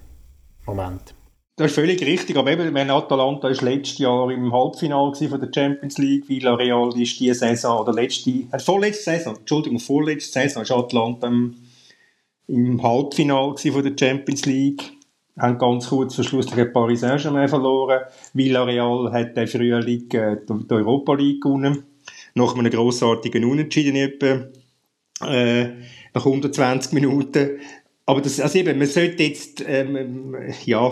[0.66, 1.14] Moment.
[1.56, 5.50] Das ist völlig richtig, aber eben, wenn Atalanta ist letztes Jahr im Halbfinale von der
[5.54, 10.72] Champions League, Villarreal ist diese Saison, oder letzte, äh, vorletzte Saison, Entschuldigung, vorletzte Saison ist
[10.72, 11.54] Atalanta im,
[12.48, 14.82] im Halbfinale von der Champions League
[15.38, 18.02] haben ganz kurz vor Schluss gegen Paris Saint-Germain verloren.
[18.32, 21.84] Villarreal hat den Frühling äh, die Europa League gewonnen.
[22.34, 24.46] Nach einem grossartigen Unentschieden etwa,
[25.26, 25.64] äh,
[26.12, 27.58] nach 120 Minuten.
[28.06, 30.90] Aber das, also eben, man sollte jetzt, ähm, ja,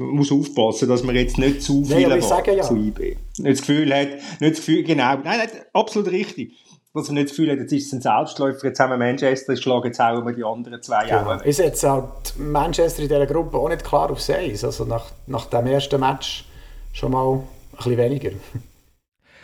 [0.00, 2.62] man muss aufpassen, dass man jetzt nicht zu viel Nein, ja.
[2.62, 3.16] zu IB.
[3.38, 4.08] Nicht das Gefühl hat,
[4.40, 6.52] nicht das Gefühl, genau, nein, nein, absolut richtig
[6.92, 9.54] dass er nicht das Gefühl hat, jetzt ist es ein Selbstläufer, jetzt haben wir Manchester
[9.54, 11.34] geschlagen, jetzt hauen wir die anderen zwei genau.
[11.34, 11.42] auch.
[11.42, 15.46] Ist jetzt halt Manchester in dieser Gruppe auch nicht klar auf 6, also nach, nach
[15.46, 16.46] dem ersten Match
[16.92, 17.42] schon mal ein
[17.76, 18.30] bisschen weniger.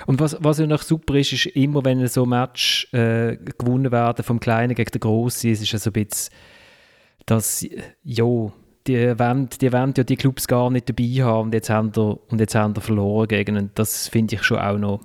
[0.07, 3.93] Und was, was ja noch super ist, ist immer, wenn so ein Match äh, gewonnen
[3.93, 6.35] werden vom Kleinen gegen den Grossen, es ist ja so ein bisschen,
[7.27, 7.65] dass,
[8.03, 8.53] ja,
[8.87, 12.19] die wollen, die wollen ja die Clubs gar nicht dabei haben und jetzt haben wir,
[12.29, 15.01] und jetzt haben wir verloren gegen und das finde ich schon auch noch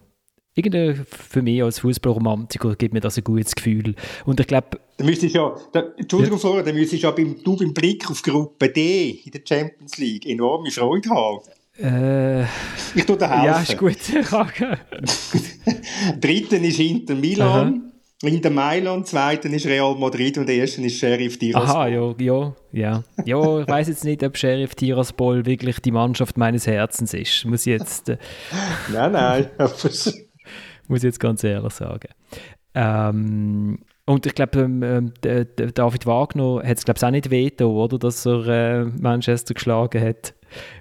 [0.54, 3.96] irgendwie für mich als Fußballromantiker gibt mir das ein gutes Gefühl.
[4.26, 4.80] Und ich glaube.
[4.98, 6.42] Da müsstest ja, da, Entschuldigung, ja.
[6.42, 10.28] Florian, da müsstest ja beim, du beim Blick auf Gruppe D in der Champions League
[10.28, 11.40] enorme Freude haben.
[11.80, 12.42] Äh,
[12.94, 13.46] ich tue dir helfen.
[13.46, 13.96] Ja, ist gut.
[16.22, 17.50] Dritten ist Inter Milan.
[17.50, 17.91] Aha.
[18.24, 21.76] Inter Mailand, zweiten ist Real Madrid und der erste ist Sheriff Tiraspol.
[21.76, 23.04] Aha, ja, ja, ja.
[23.26, 27.46] Ja, ich weiß jetzt nicht, ob Sheriff Tiraspol wirklich die Mannschaft meines Herzens ist.
[27.46, 28.10] Muss ich jetzt...
[28.10, 28.18] Äh,
[28.94, 29.50] nein, nein.
[29.58, 32.10] muss ich jetzt ganz ehrlich sagen.
[32.76, 35.14] Ähm, und ich glaube, ähm, ähm
[35.74, 40.02] David Wagner hat es glaube ich auch nicht veto, oder, dass er äh, Manchester geschlagen
[40.02, 40.34] hat.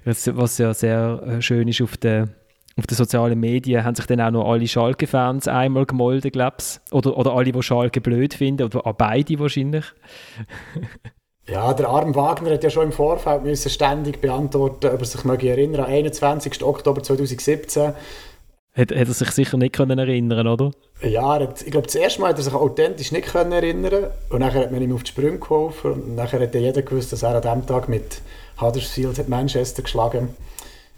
[0.03, 2.31] Was ja sehr äh, schön ist auf den,
[2.77, 6.93] auf den sozialen Medien, haben sich dann auch noch alle Schalke-Fans einmal gemolden, glaube ich.
[6.93, 9.85] Oder, oder alle, die Schalke blöd finden, oder auch beide wahrscheinlich.
[11.47, 15.25] Ja, der Arm Wagner hat ja schon im Vorfeld müssen ständig beantworten, ob er sich
[15.25, 16.63] möge erinnern, am 21.
[16.63, 17.93] Oktober 2017
[18.73, 20.71] hat, hat er sich sicher nicht können erinnern oder?
[21.01, 24.39] Ja, hat, ich glaube, das erste Mal hat er sich authentisch nicht können erinnern und
[24.39, 27.35] nachher hat man ihm auf die Sprünge geholfen und nachher hat jeder gewusst, dass er
[27.35, 28.21] an diesem Tag mit
[28.61, 30.29] Huddersfield hat Manchester geschlagen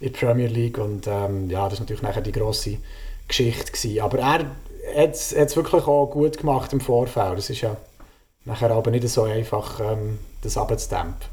[0.03, 2.77] in der Premier League und ähm, ja, das war natürlich nachher die grosse
[3.27, 4.01] Geschichte gewesen.
[4.01, 4.45] Aber er
[4.97, 7.39] hat es wirklich auch gut gemacht im Vorfeld.
[7.39, 7.77] Es ist ja
[8.43, 11.31] nachher aber nicht so einfach, ähm, das abzudämpfen.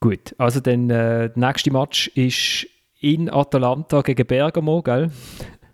[0.00, 2.66] Gut, also dann äh, der nächste Match ist
[3.00, 5.10] in Atalanta gegen Bergamo, gell?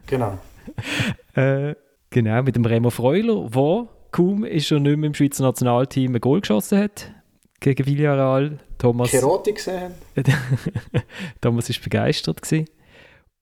[0.07, 0.38] Genau.
[1.35, 1.75] äh,
[2.11, 6.21] genau, mit dem Remo Freuler, der kaum ist er nicht mehr im Schweizer Nationalteam ein
[6.21, 7.12] Goal geschossen hat
[7.59, 8.61] gegen Villarreal.
[8.81, 9.11] Thomas.
[9.11, 9.95] Cherotti gesehen.
[11.40, 12.43] Thomas war begeistert.
[12.43, 12.66] Gewesen.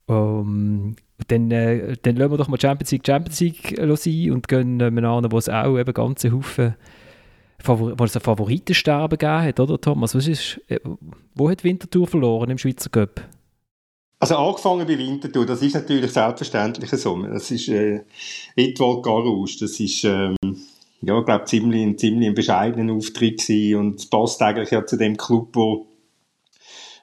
[0.06, 0.96] Um,
[1.26, 4.84] dann, äh, dann lassen wir doch mal Champions League Champions League sein und gehen äh,
[4.84, 6.74] an, wo es auch eben ganze Haufen
[7.60, 10.14] Favor wo es ein Favoritensterben gegeben hat, oder Thomas?
[10.14, 10.78] Was ist, äh,
[11.34, 13.20] wo hat Winterthur verloren im Schweizer Cup?
[14.20, 17.20] Also angefangen bei Winterthur, das ist natürlich selbstverständlich so.
[17.22, 18.04] Das ist äh,
[18.56, 20.36] Edwald Garouche, das ist, ähm,
[21.00, 23.78] ja, ich glaube, ziemlich, ein ziemlich bescheidener Auftritt gewesen.
[23.78, 25.86] Und es passt eigentlich ja zu dem Club, wo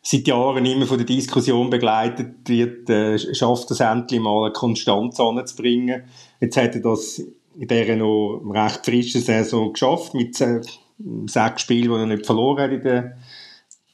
[0.01, 5.19] seit Jahren immer von der Diskussion begleitet wird, äh, schafft es endlich mal eine Konstanz
[5.19, 6.03] anzubringen.
[6.39, 7.19] Jetzt hat er das
[7.57, 10.61] in dieser noch recht frischen Saison geschafft, mit äh,
[11.27, 13.17] sechs Spielen, die er nicht verloren hat in der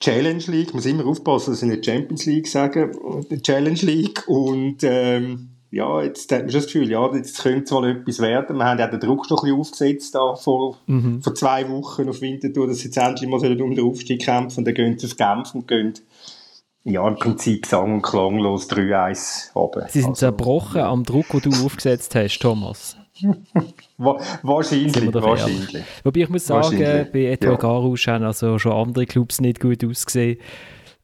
[0.01, 2.91] Challenge League, ich muss immer aufpassen, dass ich nicht Champions League sage,
[3.29, 4.27] die Challenge League.
[4.27, 8.19] Und ähm, ja, jetzt hat man schon das Gefühl, ja, jetzt könnte es mal etwas
[8.19, 8.57] werden.
[8.57, 11.21] Wir haben ja den Druck schon ein bisschen aufgesetzt da vor, mhm.
[11.21, 14.65] vor zwei Wochen auf Winterthur, dass sie jetzt endlich mal um den Aufstieg kämpfen und
[14.65, 15.93] dann gehen sie auf Genf und gehen
[16.83, 19.87] ja, im Prinzip sang- und klanglos 3-1 runter.
[19.87, 22.97] Sie sind also, zerbrochen am Druck, den du aufgesetzt hast, Thomas.
[23.97, 25.83] wahrscheinlich, wahrscheinlich.
[26.03, 26.79] Wobei ich muss sagen,
[27.13, 27.59] bei Etoile ja.
[27.59, 30.39] Garouche haben also schon andere Clubs nicht gut ausgesehen.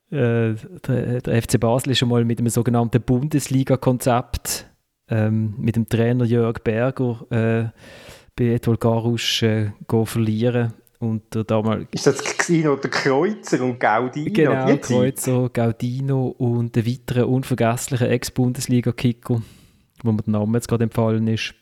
[0.10, 0.56] Äh,
[0.88, 4.66] der, der, FC Basel ist schon mal mit einem sogenannten Bundesliga-Konzept
[5.10, 7.70] ähm, mit dem Trainer Jörg Berger äh,
[8.36, 10.74] bei Etoile Garouche äh, verlieren.
[11.00, 14.32] Und der damal ist das Casino der Kreuzer und Gaudino?
[14.34, 19.42] Genau, Kreuzer, Gaudino und der weitere unvergessliche Ex-Bundesliga-Kicker,
[20.04, 21.54] wo mir der Name jetzt gerade empfallen ist.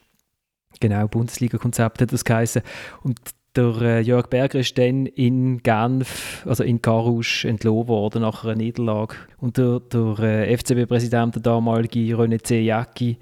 [0.79, 2.62] Genau, Bundesliga-Konzept hat das geheißen.
[3.03, 3.19] Und
[3.55, 8.55] der äh, Jörg Berger ist dann in Genf, also in Carouge, entlohnt worden nach einer
[8.55, 9.15] Niederlage.
[9.37, 12.61] Und der, der äh, FCB-Präsident, der damalige René C.
[12.61, 13.17] Jäcki,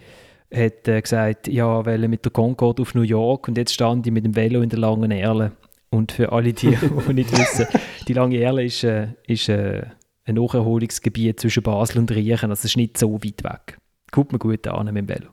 [0.53, 4.13] hat äh, gesagt, ja, weil mit der Concorde auf New York und jetzt stand ich
[4.13, 5.53] mit dem Velo in der Langen Erle.
[5.89, 7.67] Und für alle, die, die nicht wissen,
[8.07, 9.83] die Lange Erle ist, äh, ist äh,
[10.25, 13.77] ein Nacherholungsgebiet zwischen Basel und Riechen, also es ist nicht so weit weg.
[14.11, 15.29] Kommt man gut an mit dem Velo.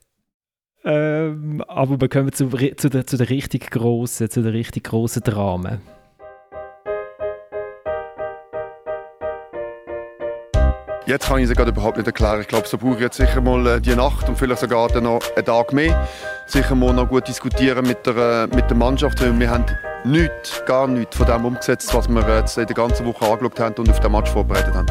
[0.83, 5.23] Ähm, aber wir kommen zu, zu, der, zu der richtig grossen, zu der richtig grossen
[5.23, 5.81] Dramen.
[11.07, 12.41] Jetzt kann ich es gerade überhaupt nicht erklären.
[12.41, 15.05] Ich glaube, so brauche ich jetzt sicher mal äh, die Nacht und vielleicht sogar dann
[15.05, 16.07] noch einen Tag mehr.
[16.47, 19.65] Sicher mal noch gut diskutieren mit der, äh, mit der Mannschaft, weil wir haben
[20.05, 23.75] nichts, gar nichts von dem umgesetzt, was wir jetzt in der ganzen Woche angeschaut haben
[23.79, 24.87] und auf den Match vorbereitet haben.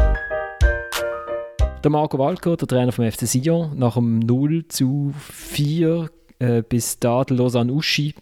[1.81, 6.99] Der Marco Walker, der Trainer vom FC Sion, nach dem 0 zu 4 äh, bis
[6.99, 8.15] da der Lausanne Uschi,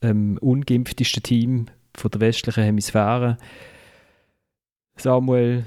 [0.00, 3.36] ähm, ungeimpfteste Team von der westlichen Hemisphäre.
[4.96, 5.66] Samuel,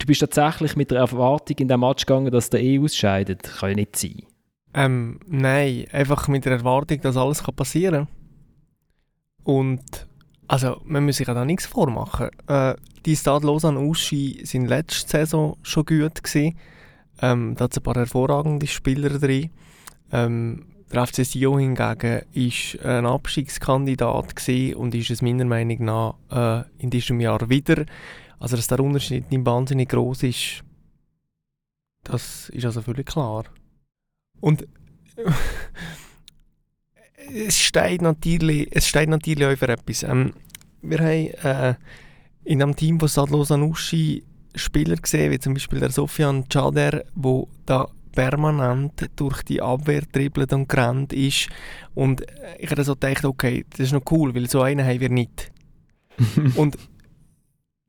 [0.00, 3.42] du bist tatsächlich mit der Erwartung in den Match gegangen, dass der eh ausscheidet.
[3.44, 4.22] Kann ja nicht sein.
[4.74, 8.14] Ähm, nein, einfach mit der Erwartung, dass alles passieren kann.
[9.44, 10.08] Und
[10.48, 12.30] also, man muss sich ja da nichts vormachen.
[12.48, 12.74] Äh,
[13.08, 16.58] die Stade Lausanne Uschi sind letzte Saison schon gut gewesen.
[17.22, 19.48] Ähm, da hat ein paar hervorragende Spieler drin.
[20.12, 26.82] Ähm, der FC Sion hingegen war ein Abstiegskandidat und ist es meiner Meinung nach äh,
[26.82, 27.86] in diesem Jahr wieder.
[28.40, 30.62] Also, dass der Unterschied nicht wahnsinnig groß ist,
[32.04, 33.44] das ist also völlig klar.
[34.40, 34.68] Und
[37.34, 40.02] es steht natürlich, es steht natürlich auch für etwas.
[40.02, 40.34] Ähm,
[40.82, 41.74] wir haben äh,
[42.48, 47.46] in einem Team von Sadlo Sanussi Spieler gesehen, wie zum Beispiel der Sofian Chader, wo
[47.66, 51.50] da permanent durch die Abwehr dribbelt und gerannt ist.
[51.94, 52.22] Und
[52.58, 55.52] ich habe so gedacht, okay, das ist noch cool, weil so einen haben wir nicht.
[56.56, 56.78] und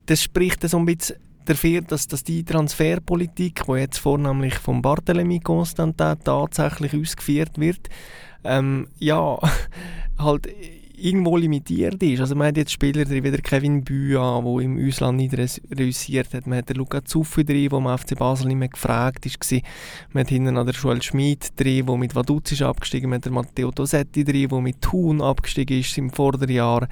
[0.04, 5.42] das spricht so ein bisschen dafür, dass, dass die Transferpolitik, die jetzt vornehmlich von Barthélemy
[5.42, 7.88] Constantin tatsächlich ausgeführt wird,
[8.44, 9.38] ähm, ja,
[10.18, 10.48] halt
[11.00, 12.20] irgendwo limitiert ist.
[12.20, 16.32] Also man hat jetzt Spieler drin wie der Kevin Büa, der im Ausland nicht reüssiert
[16.34, 16.46] hat.
[16.46, 19.60] Man hat den Luca Zuffi drin, der am FC Basel nicht mehr gefragt war.
[20.12, 23.10] Man hat hinten noch den Joel Schmid drin, der mit Vaduz ist abgestiegen.
[23.10, 26.88] Man hat den Matteo Tosetti drin, der mit Thun abgestiegen ist im Vorderjahr.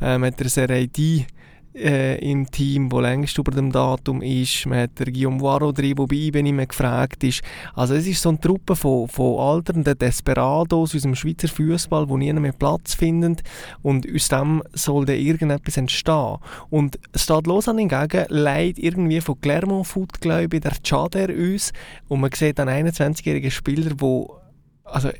[0.00, 1.26] Äh, man hat den Sereidi
[1.74, 4.66] äh, im Team, wo längst über dem Datum ist.
[4.66, 7.42] Man hat Guillaume Waro drin, der bei mehr gefragt ist.
[7.74, 12.16] Also es ist so eine Truppe von, von alternden Desperados aus unserem Schweizer Fußball, die
[12.16, 13.36] nie mehr Platz finden
[13.82, 16.38] und aus dem soll dann irgendetwas entstehen.
[16.70, 21.72] Und Stade Lausanne hingegen leidet irgendwie von Clermont Foot, glaube ich, der Chader uns
[22.08, 24.40] und man sieht einen 21-jährigen Spieler, der
[24.84, 25.10] also,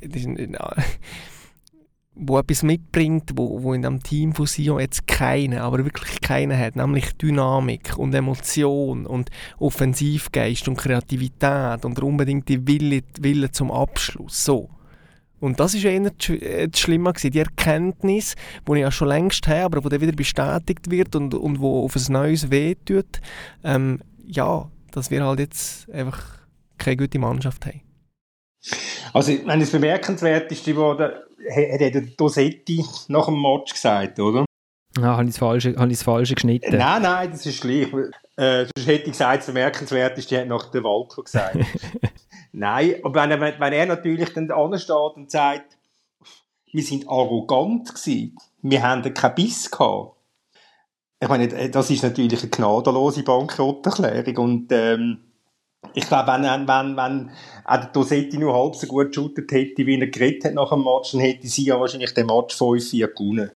[2.15, 6.59] wo etwas mitbringt, wo, wo in dem Team von Sion jetzt keine, aber wirklich keine
[6.59, 13.71] hat, nämlich Dynamik und Emotion und Offensivgeist und Kreativität und unbedingt die Wille, Wille zum
[13.71, 14.45] Abschluss.
[14.45, 14.69] So.
[15.39, 17.31] Und das ist eher das äh, Schlimme gewesen.
[17.31, 18.35] Die Erkenntnis,
[18.69, 21.85] die ich ja schon längst habe, aber die dann wieder bestätigt wird und, und wo
[21.85, 23.21] auf ein neues Weh tut,
[23.65, 26.23] ähm, ja, dass wir halt jetzt einfach
[26.77, 27.81] keine gute Mannschaft haben.
[29.13, 31.13] Also, wenn es bemerkenswerteste, was
[31.49, 34.45] hat der Dosetti nach dem Match gesagt, oder?
[34.99, 36.77] Ja, habe ich das Falsche, habe ich das Falsche geschnitten?
[36.77, 37.89] Nein, nein, das ist gleich.
[38.37, 41.57] Äh, sonst hätte ich gesagt, das Bemerkenswerteste hat nach der Walker gesagt.
[42.53, 45.77] nein, aber wenn er, wenn er natürlich dann ansteht und sagt,
[46.73, 50.17] wir sind arrogant gewesen, wir haben keinen Biss gehabt.
[51.21, 55.30] Ich meine, das ist natürlich eine gnadenlose Bankrotterklärung und ähm,
[55.95, 57.31] ich glaube, wenn, wenn, wenn
[57.65, 61.13] auch Dosetti nur halb so gut geshootet hätte, wie er geredet hat nach dem Match,
[61.13, 63.51] dann hätte sie ja wahrscheinlich den Match 5-4 gewonnen.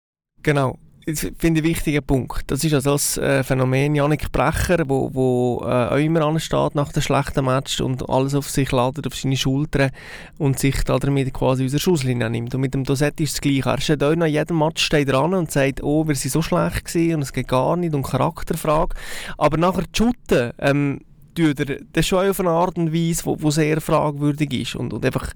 [0.43, 0.77] Genau.
[1.03, 2.43] Ich finde ich ein wichtiger Punkt.
[2.51, 6.91] Das ist also das äh, Phänomen Janik Brecher, wo, wo äh, auch immer ansteht nach
[6.93, 9.89] dem schlechten Match und alles auf sich ladet, auf seine Schultern
[10.37, 12.53] und sich damit quasi unsere Schusslinie nimmt.
[12.53, 13.65] Und mit dem Dosetti ist es gleich.
[13.65, 16.85] Er steht auch nach jedem Match steht dran und sagt, oh, wir sind so schlecht
[16.85, 18.95] gewesen und es geht gar nicht und Charakterfrage.
[19.39, 20.99] Aber nachher die Shooten, ähm,
[21.33, 24.75] tut er das schon auf eine Art und Weise, wo, wo sehr fragwürdig ist.
[24.75, 25.33] Und, und einfach,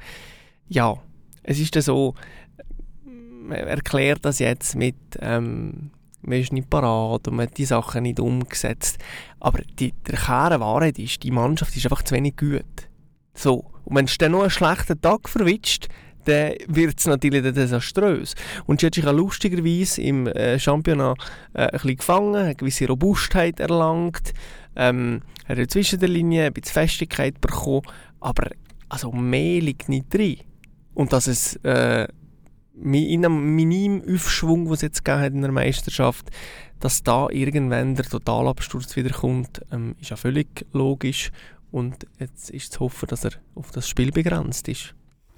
[0.68, 0.96] ja,
[1.44, 2.16] es ist dann so,
[3.04, 8.04] man erklärt das jetzt mit, ähm, man ist nicht parat und man hat die Sachen
[8.04, 8.98] nicht umgesetzt.
[9.40, 12.90] Aber die, der Kern Wahrheit ist, die Mannschaft ist einfach zu wenig gut.
[13.34, 13.66] So.
[13.84, 15.88] Und wenn es dann noch einen schlechten Tag verwitscht,
[16.26, 18.34] dann wird es natürlich desaströs.
[18.66, 21.18] Und sie hat sich auch lustigerweise im äh, Championat
[21.54, 24.34] äh, ein bisschen gefangen, eine gewisse Robustheit erlangt,
[24.76, 27.84] ähm, er hat zwischen der Linie ein bisschen Festigkeit bekommen,
[28.20, 28.50] aber
[28.90, 30.40] also mehr liegt nicht drin.
[30.94, 32.08] Und dass es äh,
[32.74, 36.30] in einem minimen Aufschwung, den es jetzt hat in der Meisterschaft,
[36.80, 41.32] dass da irgendwann der Totalabsturz wieder kommt, ähm, ist ja völlig logisch.
[41.72, 44.94] Und jetzt ist zu hoffen, dass er auf das Spiel begrenzt ist.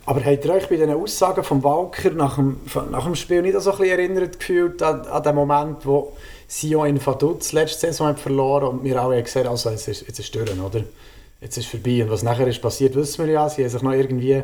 [0.07, 3.59] Aber habt ihr euch bei den Aussagen von Walker nach dem, nach dem Spiel nicht
[3.59, 6.13] so ein erinnert gefühlt an, an den Moment, wo
[6.47, 10.33] Sion in Vaduz letzte Saison verloren und wir alle gesehen also jetzt ist, jetzt ist
[10.33, 10.85] durch, oder?
[11.41, 12.03] Jetzt ist vorbei.
[12.03, 13.49] Und was nachher ist passiert, wissen wir ja.
[13.49, 14.43] Sie haben sich noch irgendwie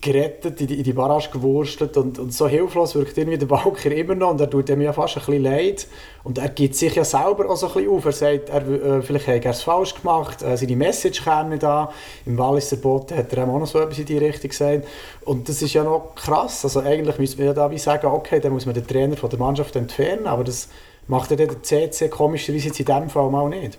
[0.00, 3.92] gerettet, in die, in die Barrage gewurstelt und, und so hilflos wirkt irgendwie der Walker
[3.92, 5.86] immer noch und er tut ihm ja fast ein bisschen leid
[6.22, 8.04] und er gibt sich ja selber auch so ein bisschen auf.
[8.06, 11.64] Er sagt, er, äh, vielleicht hat er es falsch gemacht, äh, seine Message kam nicht
[11.64, 11.88] an.
[12.24, 14.86] Im Walliser Boot hat er auch noch so etwas in die Richtung gesagt
[15.26, 16.64] und das ist ja noch krass.
[16.64, 19.28] Also eigentlich müsste man ja da wie sagen, okay, dann muss man den Trainer von
[19.28, 20.68] der Mannschaft entfernen, aber das
[21.08, 23.78] macht ja der CC komischerweise jetzt in diesem Fall mal nicht.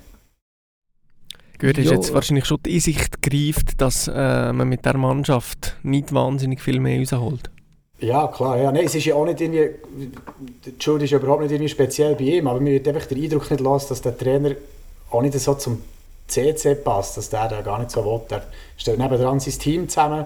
[1.60, 6.14] Gut, ist jetzt wahrscheinlich schon die Einsicht gereift, dass äh, man mit der Mannschaft nicht
[6.14, 7.50] wahnsinnig viel mehr rausholt.
[8.00, 8.58] Ja, klar.
[8.58, 8.72] Ja.
[8.72, 9.70] Nein, es ist ja auch nicht irgendwie,
[10.66, 13.18] die Schuld ist ja überhaupt nicht irgendwie speziell bei ihm, aber mir wird einfach der
[13.18, 14.52] Eindruck nicht los, dass der Trainer
[15.12, 15.82] auch nicht so zum
[16.28, 18.22] CC passt, dass der da gar nicht so will.
[18.30, 18.44] Er
[18.78, 20.26] stellt nebenan sein Team zusammen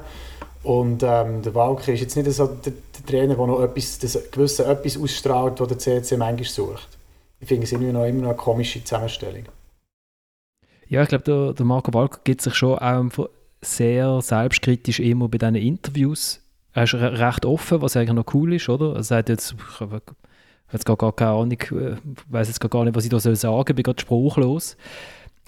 [0.63, 4.17] und ähm, der Walker ist jetzt nicht so der, der Trainer, der noch etwas, das
[4.31, 6.97] gewisse etwas ausstrahlt, was der CC manchmal sucht.
[7.39, 9.45] Ich finde es irgendwie noch immer noch eine komische Zusammenstellung.
[10.89, 13.29] Ja, ich glaube, der, der Marco Walker gibt sich schon auch
[13.61, 16.41] sehr selbstkritisch immer bei diesen Interviews.
[16.73, 18.95] Er ist recht offen, was eigentlich noch cool ist, oder?
[18.95, 20.01] Er sagt jetzt, ich habe
[20.71, 21.95] jetzt gar, gar keine Ahnung, ich äh,
[22.29, 24.77] weiß jetzt gar nicht, was ich da soll sagen, bin gerade spruchlos.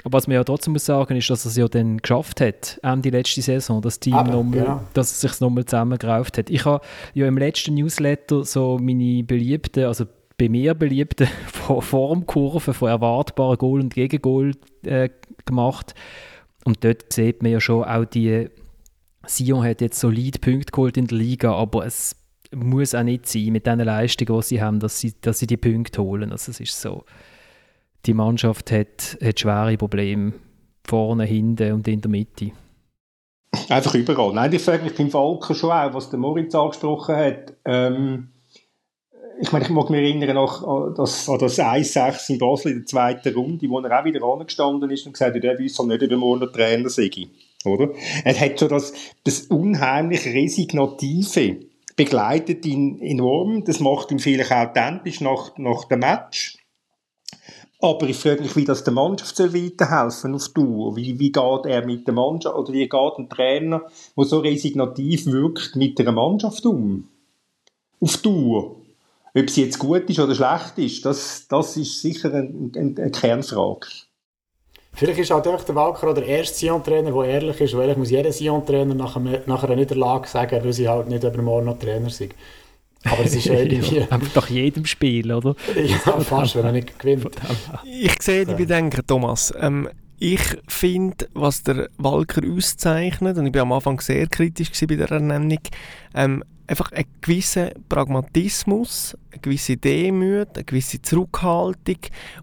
[0.04, 2.80] Aber was man ja trotzdem muss sagen, ist, dass er es ja dann geschafft hat,
[2.82, 4.84] Ende letzte Saison, das Team Aber, nochmal, ja.
[4.94, 6.50] dass es sich nochmal zusammengerauft hat.
[6.50, 6.84] Ich habe
[7.14, 10.06] ja im letzten Newsletter so meine beliebten, also
[10.38, 11.28] bei mir beliebte
[11.80, 15.10] Formkurve von erwartbaren Goal und Gegengol äh,
[15.46, 15.94] gemacht.
[16.66, 18.50] Und dort sieht man ja schon auch die,
[19.26, 22.16] Sion hat jetzt solide Punkte geholt in der Liga, aber es
[22.54, 25.58] muss auch nicht sein mit den Leistungen, die sie haben, dass sie, dass sie die
[25.58, 26.32] Punkte holen.
[26.32, 27.06] Also es ist so,
[28.06, 30.34] die Mannschaft hat, hat schwere Probleme
[30.86, 32.52] vorne, hinten und in der Mitte.
[33.70, 34.34] Einfach überall.
[34.34, 37.54] Nein, ich frage mich beim Falken schon auch, was der Moritz angesprochen hat.
[37.66, 38.30] Ähm,
[39.42, 43.34] ich meine, ich mag mich erinnern an das, das 1-6 in Basel in der zweiten
[43.34, 46.18] Runde, wo er auch wieder angestanden ist und gesagt hat, er weiß nicht, ob er
[46.18, 47.10] noch Trainer sei.
[47.66, 47.90] Oder?
[48.24, 51.66] Er hat so das, das unheimlich Resignative
[51.96, 53.64] begleitet ihn enorm.
[53.66, 56.58] Das macht ihn vielleicht authentisch nach, nach dem Match.
[57.80, 60.96] Aber ich frage mich, wie das der Mannschaft soll weiterhelfen auf Tour.
[60.96, 63.82] Wie, wie geht er mit der Mannschaft, oder wie geht ein Trainer,
[64.16, 67.08] der so resignativ wirkt, mit der Mannschaft um?
[68.00, 68.81] Auf Tour.
[69.34, 73.88] Ob sie jetzt gut ist oder schlecht ist, das, das ist sicher eine, eine Kernfrage.
[74.94, 78.32] Vielleicht ist halt der Walker der erste Sion-Trainer, der ehrlich ist, weil ich muss jeder
[78.32, 82.36] Sion-Trainer nach, nach einer Niederlage sagen, weil sie halt nicht übermorgen noch Trainer sind.
[83.06, 84.00] Aber es ist ja irgendwie...
[84.00, 85.56] ja, nach jedem Spiel, oder?
[85.76, 87.30] ja, fast, wenn er nicht gewinnt.
[87.86, 89.54] Ich sehe die Bedenken, Thomas.
[89.58, 89.88] Ähm,
[90.20, 95.10] ich finde, was der Walker auszeichnet, und ich war am Anfang sehr kritisch bei der
[95.10, 95.58] Ernennung,
[96.14, 101.98] ähm, einfach ein gewisser Pragmatismus, eine gewisse Demut, eine gewisse Zurückhaltung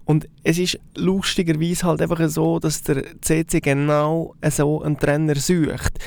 [0.05, 5.99] und es ist lustigerweise halt einfach so, dass der CC genau so einen Trainer sucht.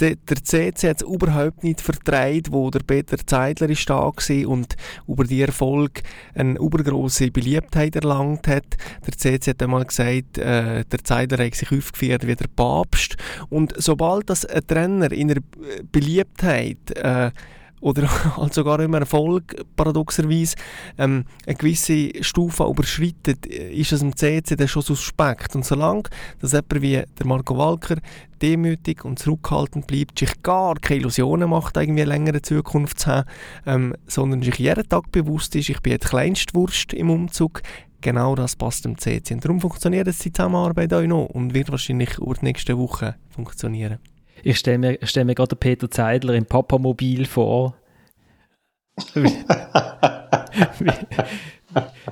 [0.00, 4.48] Der, der CC hat es überhaupt nicht vertreibt, wo der Peter Zeidler ist da war
[4.48, 4.76] und
[5.08, 6.02] über die Erfolg
[6.34, 8.76] eine übergroße Beliebtheit erlangt hat.
[9.06, 13.16] Der CC hat einmal gesagt, äh, der Zeidler hat sich aufgeführt wie der Papst
[13.48, 15.42] und sobald das ein Trainer in der
[15.90, 17.32] Beliebtheit äh,
[17.80, 20.56] oder halt sogar im Erfolg paradoxerweise
[20.98, 25.54] ähm, eine gewisse Stufe überschreitet, ist es im CC dann schon suspekt.
[25.54, 26.04] Und solange
[26.40, 27.96] dass jemand wie der Marco Walker
[28.42, 33.28] demütig und zurückhaltend bleibt, sich gar keine Illusionen macht, irgendwie eine längere Zukunft zu haben,
[33.66, 37.62] ähm, sondern sich jeden Tag bewusst ist, ich bin jetzt Kleinstwurst im Umzug,
[38.00, 39.34] genau das passt dem CC.
[39.34, 43.98] Und darum funktioniert die Zusammenarbeit auch noch und wird wahrscheinlich über die nächsten Wochen funktionieren.
[44.46, 47.74] Ich stelle mir, stell mir gerade Peter Zeidler im Papamobil vor.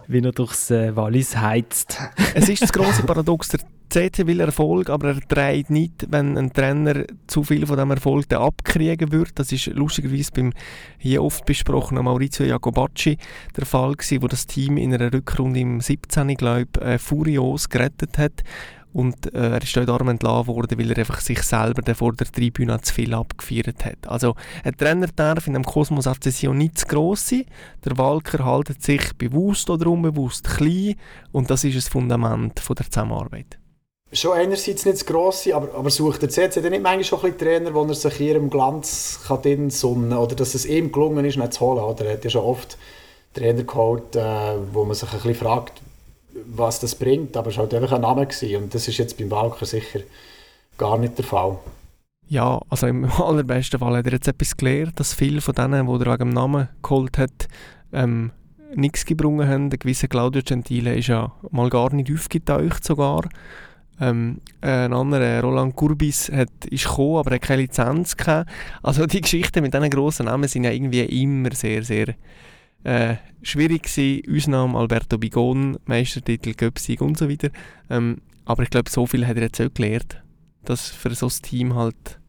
[0.08, 1.96] wie, er durchs äh, Wallis heizt.
[2.34, 3.50] es ist das große Paradox.
[3.50, 7.92] Der CC will Erfolg, aber er trägt nicht, wenn ein Trainer zu viel von dem
[7.92, 9.30] Erfolg abkriegen würde.
[9.36, 10.52] Das ist lustigerweise beim
[10.98, 13.16] hier oft besprochenen Maurizio Jacobacci
[13.56, 16.34] der Fall gewesen, wo das Team in einer Rückrunde im 17.
[16.34, 18.42] glaube äh, furios gerettet hat
[18.94, 22.28] und äh, er ist dort arm entlassen worden, weil er einfach sich selber vor der
[22.28, 24.06] Tribüne zu viel abgefeiert hat.
[24.06, 27.44] Also ein Trainer darf in einem Kosmos FC Sion nicht zu gross sein.
[27.84, 30.94] Der Walker haltet sich bewusst oder unbewusst klein
[31.32, 33.58] und das ist das Fundament von der Zusammenarbeit.
[34.12, 37.36] Schon einerseits nicht zu gross sein, aber, aber sucht der CC nicht manchmal schon ein
[37.36, 41.52] Trainer, wo er sich ihrem Glanz kann sonnen oder dass es ihm gelungen ist, nicht
[41.52, 41.82] zu holen.
[41.82, 42.04] Oder?
[42.04, 42.78] Er hat ja schon oft
[43.34, 45.82] Trainer geholt, äh, wo man sich ein bisschen fragt,
[46.46, 48.56] was das bringt, aber es war halt einfach ein Name gewesen.
[48.56, 50.00] und das ist jetzt beim Walker sicher
[50.76, 51.58] gar nicht der Fall.
[52.28, 55.92] Ja, also im allerbesten Fall hat er jetzt etwas gelernt, dass viele von denen, die
[55.92, 57.48] er wegen dem Namen geholt hat,
[57.92, 58.32] ähm,
[58.74, 59.70] nichts gebrungen haben.
[59.70, 63.28] Der gewisse Claudio Gentile ist ja mal gar nicht aufgetaucht sogar.
[64.00, 68.50] Ähm, ein anderer, Roland Kurbis, hat, ist gekommen, aber er hat keine Lizenz gehabt.
[68.82, 72.14] Also die Geschichten mit diesen grossen Namen sind ja irgendwie immer sehr, sehr
[72.84, 74.22] äh, schwierig gewesen.
[74.30, 77.50] Ausnahme Alberto Bigon, Meistertitel, Göpsig und so weiter.
[77.90, 80.22] Ähm, aber ich glaube, so viel hat er jetzt auch gelernt,
[80.64, 82.20] dass für so ein Team halt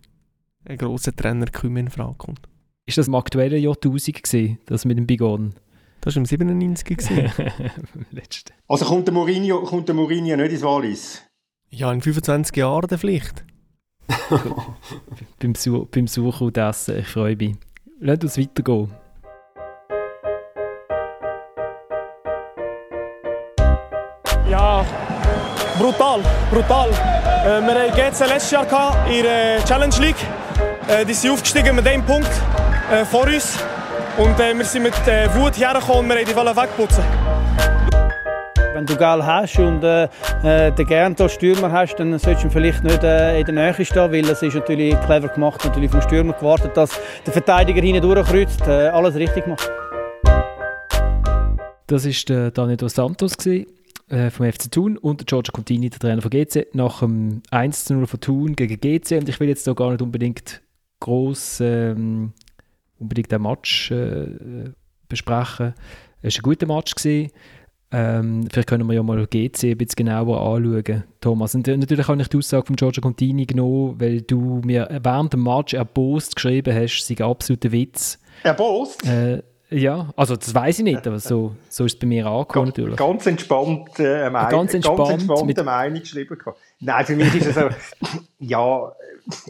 [0.66, 2.42] ein grosser Trainer kaum in Frage kommt.
[2.88, 5.54] Ist das im aktuellen Jahrtausend gewesen, das mit dem Bigon?
[6.02, 7.32] Das war im 97 gewesen.
[8.68, 11.24] also kommt der Mourinho, kommt der Mourinho nicht ins Wallis?
[11.70, 13.44] Ja, in 25 Jahren der Pflicht.
[15.40, 17.56] beim, Su beim Suchen und Essen, ich freue mich.
[18.00, 18.92] Lass uns weitergehen.
[24.86, 26.22] Ja, brutal,
[26.52, 26.90] brutal.
[26.90, 28.66] Äh, wir hatten GC letztes Jahr
[29.08, 30.16] in der Challenge League.
[30.88, 32.30] Äh, die sind aufgestiegen mit einem Punkt
[32.92, 33.58] äh, vor uns.
[34.18, 34.94] Und äh, wir sind mit
[35.36, 37.04] Wut hergekommen und wir haben die Welle wegputzen.
[38.74, 40.08] Wenn du Geld hast und äh,
[40.72, 44.30] den gern Stürmer hast, dann solltest du vielleicht nicht äh, in der Nähe stehen, weil
[44.30, 46.92] es ist natürlich clever gemacht, natürlich vom Stürmer gewartet, dass
[47.26, 49.70] der Verteidiger hinten durchkreuzt, äh, alles richtig macht.
[51.88, 53.68] Das war Daniel Dos Santos gewesen,
[54.10, 58.20] äh, vom FC Thun und Giorgio Contini, der Trainer von GC, nach dem 1-0 von
[58.20, 59.20] Thun gegen GC.
[59.20, 60.62] Und ich will jetzt hier gar nicht unbedingt
[61.00, 62.34] groß ähm,
[63.00, 64.72] unbedingt den Match äh,
[65.08, 65.74] besprechen.
[66.22, 66.96] Es war ein guter Match.
[66.96, 67.32] Gewesen.
[67.92, 71.56] Ähm, vielleicht können wir ja mal GC ein bisschen genauer anschauen, Thomas.
[71.56, 75.34] Und äh, natürlich habe ich die Aussage von Giorgio Contini genommen, weil du mir während
[75.34, 78.20] dem Match erbost geschrieben hast, sei ein absoluter Witz.
[78.44, 79.08] Erbost?
[79.08, 79.44] Äh,
[79.76, 82.96] ja, also das weiß ich nicht, aber so, so ist es bei mir angekommen natürlich.
[82.96, 86.38] Ganz entspannt, äh, mein, ganz entspannt, ganz entspannt mit Meinung geschrieben.
[86.80, 87.70] Nein, für mich ist es so,
[88.40, 88.92] ja,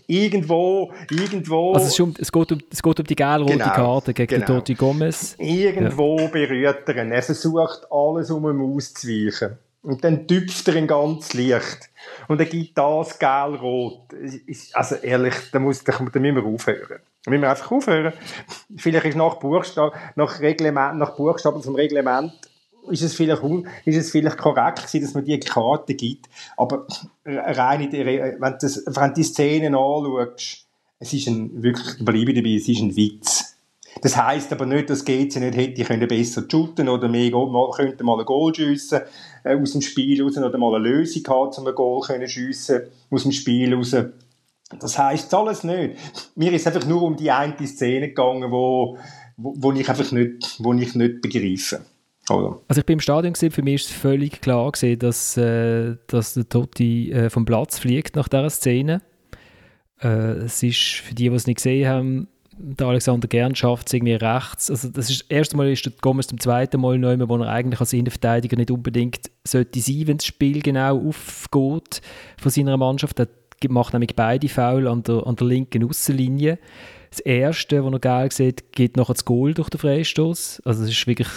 [0.07, 1.73] irgendwo, irgendwo.
[1.73, 4.45] Also es, um, es, geht, um, es geht um die gelb-rote genau, Karte gegen genau.
[4.45, 5.35] Totti Gomez.
[5.37, 6.27] Irgendwo ja.
[6.27, 7.11] berührt er ihn.
[7.11, 9.57] Er versucht alles, um ihm auszuweichen.
[9.83, 11.89] Und dann tüpft er ihn ganz leicht.
[12.27, 14.01] Und er gibt das gelb-rot.
[14.73, 16.99] Also ehrlich, da, muss, da müssen wir aufhören.
[17.27, 18.13] Müssen wir einfach aufhören.
[18.75, 22.33] Vielleicht ist nach Buchstaben, nach Reglement, nach Buchstaben vom Reglement
[22.89, 23.41] ist es vielleicht,
[23.85, 26.85] ist es vielleicht korrekt dass man die Karte gibt, aber
[27.25, 30.67] rein in die, wenn, das, wenn du die Szenen anschaust,
[30.99, 33.55] es ist ein, wirklich, bleibe dabei, es ist ein Witz.
[34.01, 37.31] Das heisst aber nicht, dass GC nicht hätte können besser shooten oder mehr
[37.75, 39.01] könnte mal ein Goal schiessen
[39.43, 42.81] äh, aus dem Spiel raus oder mal eine Lösung haben, um ein Goal können schiessen
[43.09, 43.95] aus dem Spiel raus.
[44.79, 45.95] Das heisst alles nicht.
[46.35, 48.97] Mir ist einfach nur um die eine Szene gegangen, wo,
[49.37, 51.81] wo, wo ich einfach nicht, wo ich nicht begreife.
[52.29, 52.59] Oder?
[52.67, 55.95] Also ich bin im Stadion gesehen, für mich ist es völlig klar gewesen, dass, äh,
[56.07, 59.01] dass der Totti äh, vom Platz fliegt nach dieser Szene.
[60.01, 60.07] Äh,
[60.45, 64.13] es ist für die, die es nicht gesehen haben, der Alexander Gern schafft es irgendwie
[64.13, 64.69] rechts.
[64.69, 67.49] Also das ist, das erste Mal ist der Gomez zum zweiten Mal neu, wo er
[67.49, 72.01] eigentlich als Innenverteidiger nicht unbedingt sollte sein, wenn das Spiel genau aufgeht
[72.37, 73.19] von seiner Mannschaft.
[73.19, 73.27] Er
[73.69, 76.59] macht nämlich beide Foul an der, an der linken Außenlinie.
[77.09, 80.61] Das erste, was er geil sieht, geht nachher das Goal durch den Freistoß.
[80.65, 81.29] Also es ist wirklich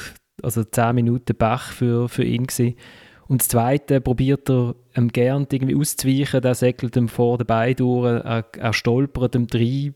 [0.42, 2.76] also 10 Minuten Pech für, für ihn gewesen.
[3.28, 7.76] Und das Zweite probiert er ähm, gern irgendwie auszuweichen, der segelt ihm vor den Beinen
[7.76, 9.94] durch, er, er stolpert ihm rein.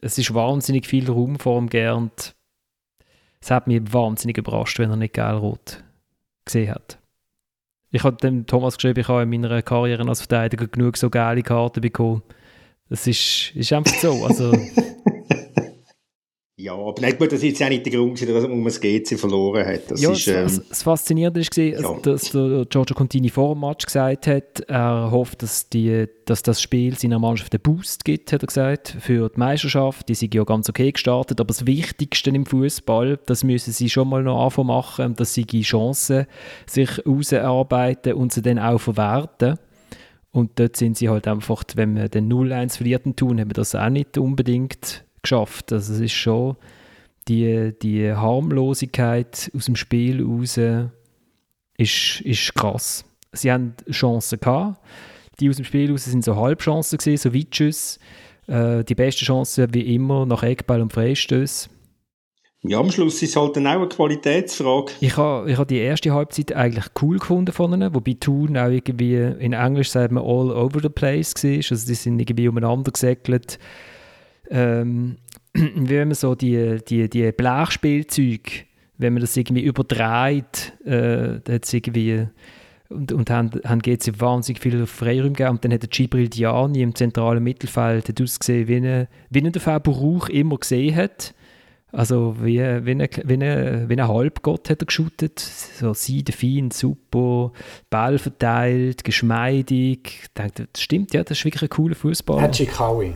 [0.00, 2.34] Es ist wahnsinnig viel Raum vor ihm Gernt.
[3.40, 5.84] Es hat mich wahnsinnig überrascht, wenn er nicht gelb-rot
[6.44, 6.99] gesehen hat.
[7.90, 11.42] Ich habe dem Thomas geschrieben, ich habe in meiner Karriere als Verteidiger genug so geile
[11.42, 12.22] Karten bekommen.
[12.88, 14.24] Das ist, ist einfach so.
[14.24, 14.52] Also,
[16.60, 19.18] Ja, aber nicht gut, das ist jetzt auch nicht der Grund, dass man das GC
[19.18, 19.90] verloren hat.
[19.90, 22.00] Das ja, ist, ähm, das, das Faszinierende war, ja.
[22.02, 26.60] dass der Giorgio Contini vor dem Match gesagt hat, er hofft, dass, die, dass das
[26.60, 30.10] Spiel seiner Mannschaft einen Boost gibt, hat er gesagt, für die Meisterschaft.
[30.10, 34.08] Die sind ja ganz okay gestartet, aber das Wichtigste im Fußball, das müssen sie schon
[34.08, 36.26] mal noch anfangen machen, dass sie die Chancen
[36.66, 39.58] sich herausarbeiten und sie dann auch verwerten.
[40.30, 43.74] Und dort sind sie halt einfach, wenn wir den 0-1 verliert tun, haben wir das
[43.74, 45.72] auch nicht unbedingt geschafft.
[45.72, 46.56] Also es ist schon
[47.28, 50.58] die, die Harmlosigkeit aus dem Spiel raus
[51.78, 53.04] ist, ist krass.
[53.32, 54.80] Sie haben Chancen gehabt.
[55.38, 57.98] Die aus dem Spiel raus sind so Halbchancen gewesen, so Weitschüsse.
[58.46, 61.72] Äh, die beste Chance wie immer nach Eckball und Freistößen.
[62.62, 64.92] Ja, am Schluss ist es halt dann auch eine Qualitätsfrage.
[65.00, 68.68] Ich habe ich ha die erste Halbzeit eigentlich cool gefunden von ihnen, wobei Thun auch
[68.68, 71.56] irgendwie, in Englisch sagt man all over the place war.
[71.56, 73.58] Also die sind irgendwie umeinander gesäckelt
[74.50, 75.16] ähm,
[75.54, 78.64] wenn man so die, die, die Blechspielzeuge,
[78.98, 82.26] wenn man das irgendwie übertreibt, äh, da irgendwie
[82.90, 85.50] und, und haben, haben GC wahnsinnig viel Freiräume gegeben.
[85.50, 89.62] Und dann hat der Gibril Diani im zentralen Mittelfeld hat ausgesehen, wie, eine, wie der
[89.62, 91.34] Fabio Rauch immer gesehen hat.
[91.92, 95.38] Also wie, wie, ein, wie, ein, wie ein Halbgott hat er geschootet.
[95.38, 97.52] So seidefein, super,
[97.90, 100.20] Ball verteilt, geschmeidig.
[100.22, 102.40] Ich denke, das stimmt, ja, das ist wirklich ein cooler Fußball.
[102.40, 103.14] Hat Kaui.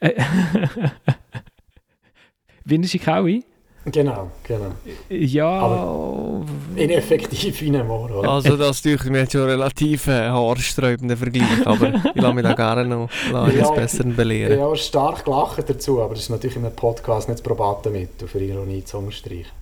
[2.64, 3.44] wie ein Schikaui?
[3.84, 4.72] Genau, genau.
[5.08, 5.48] Ja.
[5.48, 6.44] Aber
[6.76, 8.28] ineffektiv Ohr, oder?
[8.28, 12.42] Also das tue ich mir jetzt schon relativ äh, haarsträubender Vergleich, aber ich lasse mich
[12.42, 14.60] da gerne noch ja, besser belehren.
[14.60, 18.28] Habe stark gelacht dazu, aber das ist natürlich in einem Podcast nicht das probate Mittel,
[18.28, 19.52] für Ironie zu unterstreichen.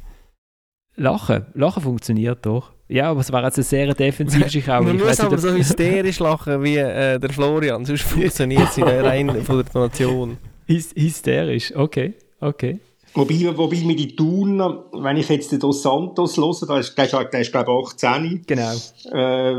[0.97, 1.47] Lachen?
[1.55, 2.73] Lachen funktioniert doch.
[2.89, 4.83] Ja, aber es wäre jetzt eine sehr defensive Schikau.
[4.83, 9.57] Man muss aber so hysterisch lachen wie äh, der Florian, sonst funktioniert es rein von
[9.57, 10.39] der Tonation.
[10.69, 12.79] hysterisch, okay, okay.
[13.17, 14.59] Wobei, wobei mir die Thun,
[14.93, 18.05] wenn ich jetzt den Dos Santos höre, der ist, der ist, der ist glaube ich
[18.05, 18.43] 18.
[18.47, 18.75] Genau.
[19.07, 19.55] Äh,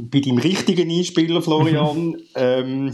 [0.00, 2.92] bei deinem richtigen Einspieler, Florian, ähm,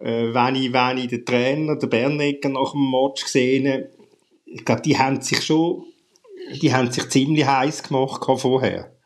[0.00, 3.88] äh, wenn, ich, wenn ich den Trainer, den Bernecker, nach dem Match gesehen habe,
[4.44, 5.82] ich glaube, die haben sich schon,
[6.62, 8.96] die haben sich ziemlich heiß gemacht vorher.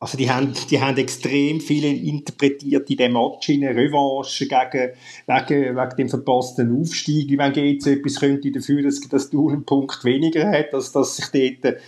[0.00, 4.92] Also die haben, die haben extrem viel interpretiert in dem Match in Revanche gegen,
[5.26, 7.36] wegen, wegen dem verpassten Aufstieg.
[7.36, 11.26] Wenn GC etwas könnte dafür, dass, dass du einen Punkt weniger hat, dass, dass sich
[11.32, 11.78] dort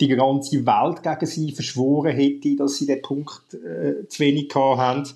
[0.00, 5.06] die ganze Welt gegen sie verschworen hätte, dass sie den Punkt äh, zu wenig haben.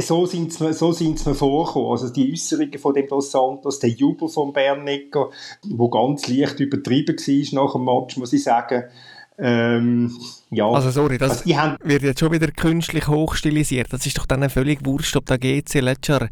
[0.00, 1.90] So sind sie so sind's mir vorgekommen.
[1.90, 5.30] Also die Äußerungen von dem Dos Santos, der Jubel von Bernecker,
[5.68, 8.84] wo ganz leicht übertrieben war nach dem Match, muss ich sagen,
[9.40, 10.10] ähm,
[10.50, 10.68] ja.
[10.68, 13.92] Also sorry, das also wird jetzt schon wieder künstlich hochstilisiert.
[13.92, 16.28] Das ist doch dann völlig wurscht, ob der GC letztes Jahr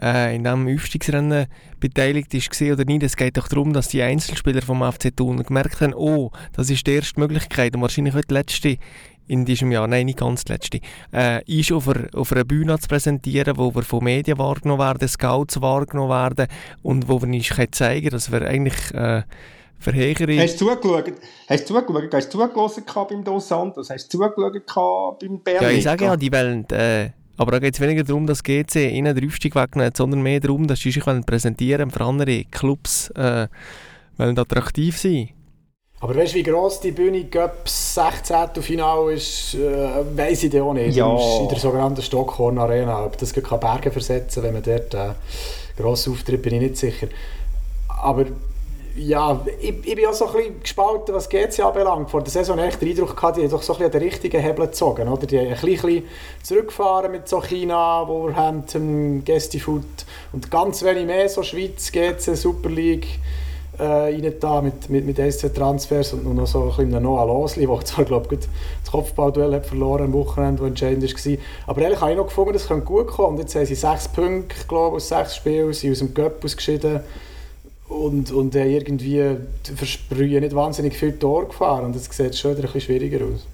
[0.00, 1.46] äh, in diesem Aufstiegsrennen
[1.78, 3.02] beteiligt ist oder nicht.
[3.02, 6.86] Es geht doch darum, dass die Einzelspieler vom FC Thun gemerkt haben, oh, das ist
[6.86, 8.76] die erste Möglichkeit und wahrscheinlich auch die letzte
[9.30, 10.80] in diesem Jahr, nein, nicht ganz die letzte,
[11.12, 15.06] äh, ist auf, einer, auf einer Bühne zu präsentieren, wo wir von Medien wahrgenommen werden,
[15.06, 16.46] Scouts wahrgenommen werden
[16.82, 18.94] und wo wir nicht zeigen können, dass wir eigentlich...
[18.94, 19.22] Äh,
[19.82, 20.38] Verhegere.
[20.38, 21.14] Hast du zugeschaut?
[21.48, 22.12] Hast du zugeschaut?
[22.12, 23.88] Hast du zugelassen beim Dos Santos?
[23.88, 25.62] Hast du zugeschaut beim Berlin?
[25.62, 28.90] Ja, ich sage ja, die wollen, äh, aber da geht es weniger darum, dass GC
[28.92, 33.48] ihnen den Aufstieg wegnimmt, sondern mehr darum, dass sie sich präsentieren für andere Clubs, äh,
[34.18, 35.30] wollen attraktiv sein.
[36.02, 38.62] Aber weißt du, wie gross die Bühne Cup 16.
[38.62, 40.96] Final ist, äh, weiss ich auch nicht.
[40.96, 41.14] Ja.
[41.40, 43.04] In der sogenannten Stockhorn Arena.
[43.04, 45.10] Ob das kann Berge versetzen wenn man dort äh,
[45.76, 47.08] grossen Auftritt bin ich nicht sicher.
[48.02, 48.24] Aber
[48.96, 52.10] ja, ich, ich bin auch so ein bisschen gespalten, was GC anbelangt.
[52.10, 54.02] Vor der Saison hatte ich den Eindruck, gehabt, die haben doch so ein bisschen den
[54.02, 55.06] richtigen Hebel gezogen.
[55.06, 55.26] Oder?
[55.26, 56.04] Die haben ein bisschen
[56.42, 59.84] zurückgefahren mit so China, Wolverhampton, Gästifood
[60.32, 63.06] und ganz wenig mehr, so Schweiz, GC, Super League
[63.80, 68.04] äh, da mit, mit, mit SC-Transfers und noch so ein bisschen Noah Losli, der zwar,
[68.04, 68.40] glaube ich,
[68.82, 71.36] das Kopfballduell hat verloren am Wochenende, das entscheidend war.
[71.66, 73.34] Aber ehrlich habe ich noch gefunden, das könnte gut kommen.
[73.34, 76.44] Und jetzt haben sie sechs Punkte, glaube ich, aus sechs Spielen, sind aus dem Cup
[76.44, 77.00] ausgeschieden
[77.90, 82.60] und, und äh, irgendwie versprühen nicht wahnsinnig viel Tor gefahren und das sieht schon wieder
[82.60, 83.46] ein bisschen schwieriger aus.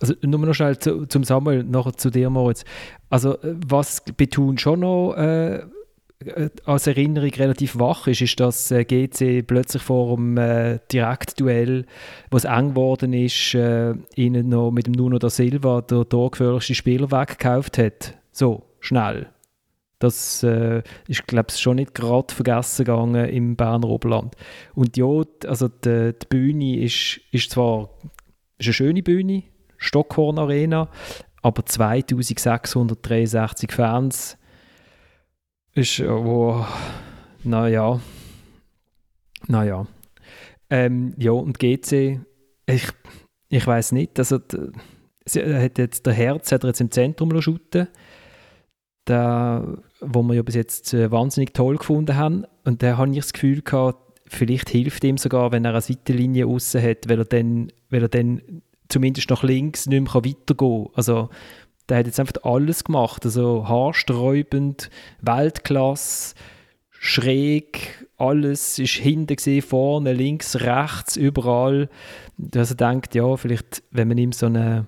[0.00, 2.64] Also nur noch schnell zu, zum Sammeln, nachher zu dir, Moritz.
[3.08, 5.60] Also äh, was betont schon noch äh,
[6.64, 11.86] als Erinnerung relativ wach ist, ist, dass äh, GC plötzlich vor dem äh, Direktduell,
[12.30, 16.74] wo es eng geworden ist, äh, ihnen noch mit dem Nuno da Silva der torgefährlichste
[16.74, 18.14] Spieler weggekauft hat.
[18.32, 19.28] So, schnell.
[19.98, 24.34] Das äh, ist, glaube ich, schon nicht gerade vergessen gegangen im Berner Oberland.
[24.74, 27.90] Und ja, also die, die Bühne ist, ist zwar
[28.58, 29.44] ist eine schöne Bühne,
[29.76, 30.88] Stockhorn Arena,
[31.42, 34.38] aber 2663 Fans
[35.74, 36.64] ist, oh,
[37.44, 38.00] naja,
[39.46, 39.86] naja.
[40.70, 42.20] Ähm, ja, und GC,
[42.66, 42.88] ich,
[43.48, 44.70] ich weiß nicht, also die,
[45.24, 47.88] sie hat jetzt, der Herz hat er jetzt im Zentrum shooten
[49.06, 52.44] der, wo wir ja bis jetzt äh, wahnsinnig toll gefunden haben.
[52.64, 56.46] Und da habe ich das Gefühl gehabt, vielleicht hilft ihm sogar, wenn er eine Seitenlinie
[56.46, 60.94] außen hat, weil er dann, weil er dann zumindest nach links nicht mehr weitergehen kann.
[60.94, 61.30] Also
[61.88, 66.34] der hat jetzt einfach alles gemacht, also haarsträubend, Weltklasse,
[66.90, 71.88] schräg, alles ist hinten gesehen, vorne, links, rechts, überall.
[72.38, 74.86] Dass er denkt, ja, vielleicht, wenn man ihm so eine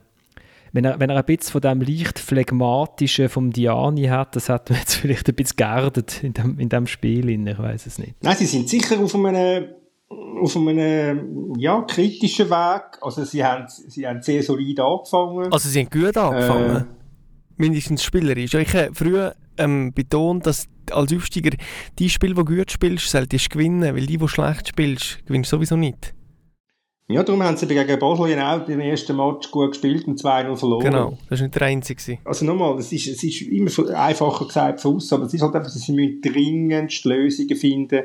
[0.75, 4.71] wenn er, wenn er ein bisschen von dem leicht phlegmatischen vom Diani hat, das hat
[4.71, 8.15] man jetzt vielleicht ein bisschen geerdet in dem, in dem Spiel, ich weiß es nicht.
[8.23, 9.69] Nein, sie sind sicher auf einem,
[10.09, 12.99] auf einem ja, kritischen Weg.
[13.01, 15.53] Also sie haben, sie haben sehr solid angefangen.
[15.53, 16.77] Also sie haben gut angefangen?
[16.77, 16.85] Äh,
[17.57, 18.55] Mindestens spielerisch.
[18.55, 21.57] Ich habe früher ähm, betont, dass als Aufsteiger
[21.99, 26.15] die Spiel, die gut spielst, solltest gewinnen, weil die, die schlecht spielst, gewinnst sowieso nicht.
[27.07, 30.85] Ja, darum haben sie gegen Bosnien auch im ersten Match gut gespielt und 2-0 verloren.
[30.85, 32.19] Genau, das war nicht der einzige.
[32.25, 35.55] Also nochmal, es ist, es ist immer einfacher gesagt von uns, aber es ist halt
[35.55, 38.05] einfach, sie müssen dringendst Lösungen finden.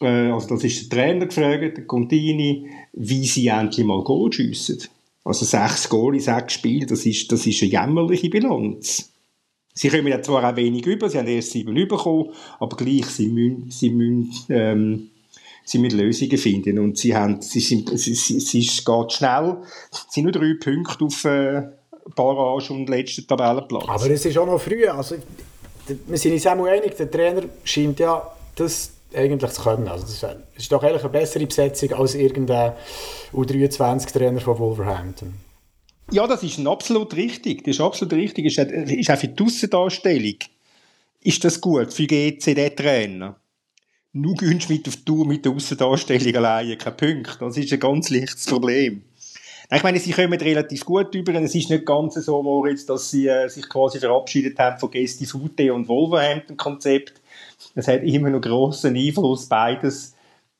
[0.00, 4.82] Äh, also das ist der Trainer gefragt, der Contini, wie sie endlich mal Goal schiessen.
[5.24, 9.12] Also sechs Goal in sechs Spielen, das ist, das ist eine jämmerliche Bilanz.
[9.74, 13.28] Sie kommen ja zwar auch wenig über, sie haben erst sieben bekommen, aber gleich, sie
[13.28, 15.10] müssen, sie müssen, ähm,
[15.64, 16.78] sie müssen Lösungen finden.
[16.78, 19.58] Und sie haben, sie sind, sie, sie, sie geht schnell,
[19.92, 21.62] es sind nur drei Punkte auf äh,
[22.16, 23.84] Barrage und letzten Tabellenplatz.
[23.86, 25.16] Aber es ist auch noch früh, also
[26.06, 28.26] wir sind uns auch einig, der Trainer scheint ja
[28.56, 29.88] das eigentlich zu können.
[29.88, 32.72] Also das ist doch eigentlich eine bessere Besetzung als irgendein
[33.32, 35.34] U23-Trainer von Wolverhampton.
[36.10, 37.64] Ja, das ist absolut richtig.
[37.64, 38.54] Das ist absolut richtig.
[38.54, 40.36] Das ist auch für die Aussendarstellung
[41.22, 43.36] ist das gut für GC, den Trainer.
[44.12, 47.38] Nur gönnst mit auf Tour mit der Aussendarstellung alleine keine Punkte.
[47.40, 49.02] Das ist ein ganz leichtes Problem.
[49.70, 51.34] Ich meine, sie kommen relativ gut über.
[51.34, 55.26] Es ist nicht ganz so, Moritz, dass sie äh, sich quasi verabschiedet haben von Gesti
[55.26, 57.17] Fute und Wolverhampton-Konzept.
[57.74, 60.14] Es hat immer noch grossen Einfluss, beides,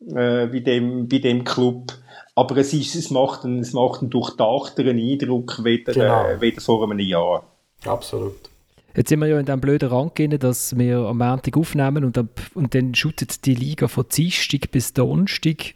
[0.07, 1.92] äh, bei, dem, bei dem Club.
[2.34, 6.28] Aber es, ist, es, macht einen, es macht einen durchdachteren Eindruck, weder, genau.
[6.28, 7.44] äh, weder vor einem Jahr.
[7.84, 8.49] Absolut.
[8.94, 12.18] Jetzt sind wir ja in diesem blöden Rang drin, dass wir am Montag aufnehmen und,
[12.18, 15.74] ab, und dann shootet die Liga von Dienstag bis Donnerstag.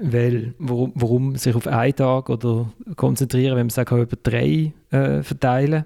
[0.00, 5.22] Weil, warum, warum, sich auf einen Tag oder konzentrieren, wenn man sagen über drei äh,
[5.22, 5.84] verteilen?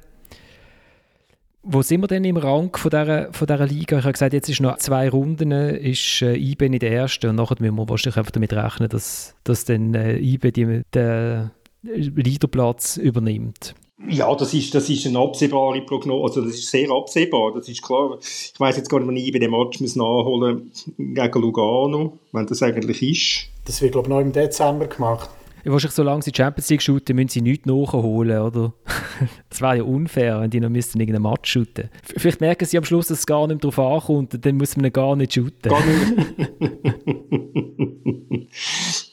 [1.65, 3.99] Wo sind wir denn im Rang von dieser, von dieser Liga?
[3.99, 7.37] Ich habe gesagt, jetzt ist noch zwei Runden, ist äh, IBE in der ersten und
[7.37, 11.51] nachher müssen wir wahrscheinlich einfach damit rechnen, dass, dass dann äh, IBE die, den
[11.83, 13.77] Leaderplatz übernimmt.
[14.09, 17.83] Ja, das ist, das ist eine absehbare Prognose, also das ist sehr absehbar, das ist
[17.83, 18.19] klar.
[18.21, 22.65] Ich weiß jetzt gar nicht, wann IBE den Match muss nachholen gegen Lugano, wenn das
[22.65, 23.49] eigentlich ist.
[23.67, 25.31] Das wird, glaube ich, noch im Dezember gemacht.
[25.65, 28.75] Wahrscheinlich, solange sie Champions League shooten, müssen sie nichts nachholen, oder?
[29.49, 31.89] das wäre ja unfair, wenn die noch müssten irgendeinen Match shooten.
[32.03, 34.93] Vielleicht merken sie am Schluss, dass es gar nicht darauf ankommt und dann muss man
[34.93, 35.71] gar nicht shooten.
[35.71, 36.17] Gar nicht.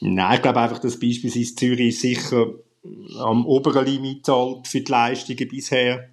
[0.00, 2.54] Nein, ich glaube einfach, dass beispielsweise Zürich sicher
[3.18, 6.10] am oberen Limit zahlt für die Leistungen bisher.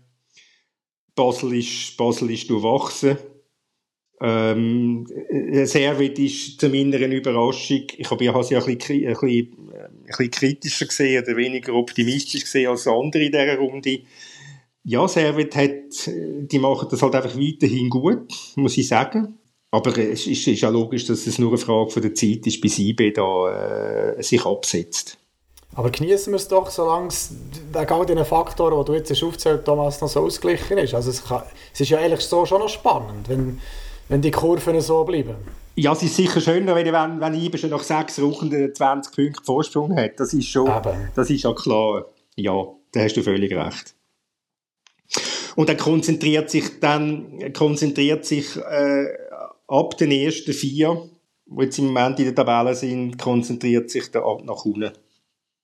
[1.16, 3.18] Basel ist, Basel ist durchwachsen.
[4.20, 5.06] Ähm,
[5.66, 10.32] Servet ist zu meiner Überraschung, ich habe ja sie ein bisschen, ein, bisschen, ein bisschen
[10.32, 14.00] kritischer gesehen oder weniger optimistisch gesehen als andere in dieser Runde.
[14.84, 19.38] Ja, Servet hat, die machen das halt einfach weiterhin gut, muss ich sagen.
[19.70, 22.62] Aber es ist, ist ja logisch, dass es nur eine Frage von der Zeit ist,
[22.62, 25.18] bis IB da äh, sich absetzt.
[25.76, 27.36] Aber genießen wir es doch, solange es
[27.72, 30.94] wegen all diesen Faktoren, die du jetzt aufzählt Thomas, noch so ausgeglichen ist.
[30.94, 33.62] Also es, kann, es ist ja eigentlich so schon noch spannend, wenn
[34.10, 35.36] wenn die Kurven so bleiben.
[35.76, 39.44] Ja, es ist sicher schöner, wenn, wenn, wenn Ibe schon nach sechs Wochen 20 Punkte
[39.44, 40.20] Vorsprung hat.
[40.20, 41.10] Das ist schon, Eben.
[41.16, 42.06] das ist ja klar.
[42.36, 43.94] Ja, da hast du völlig recht.
[45.56, 49.08] Und dann konzentriert sich dann konzentriert sich äh,
[49.68, 51.10] ab den ersten vier,
[51.46, 54.92] die jetzt im Moment in der Tabelle sind, konzentriert sich der ab nach unten.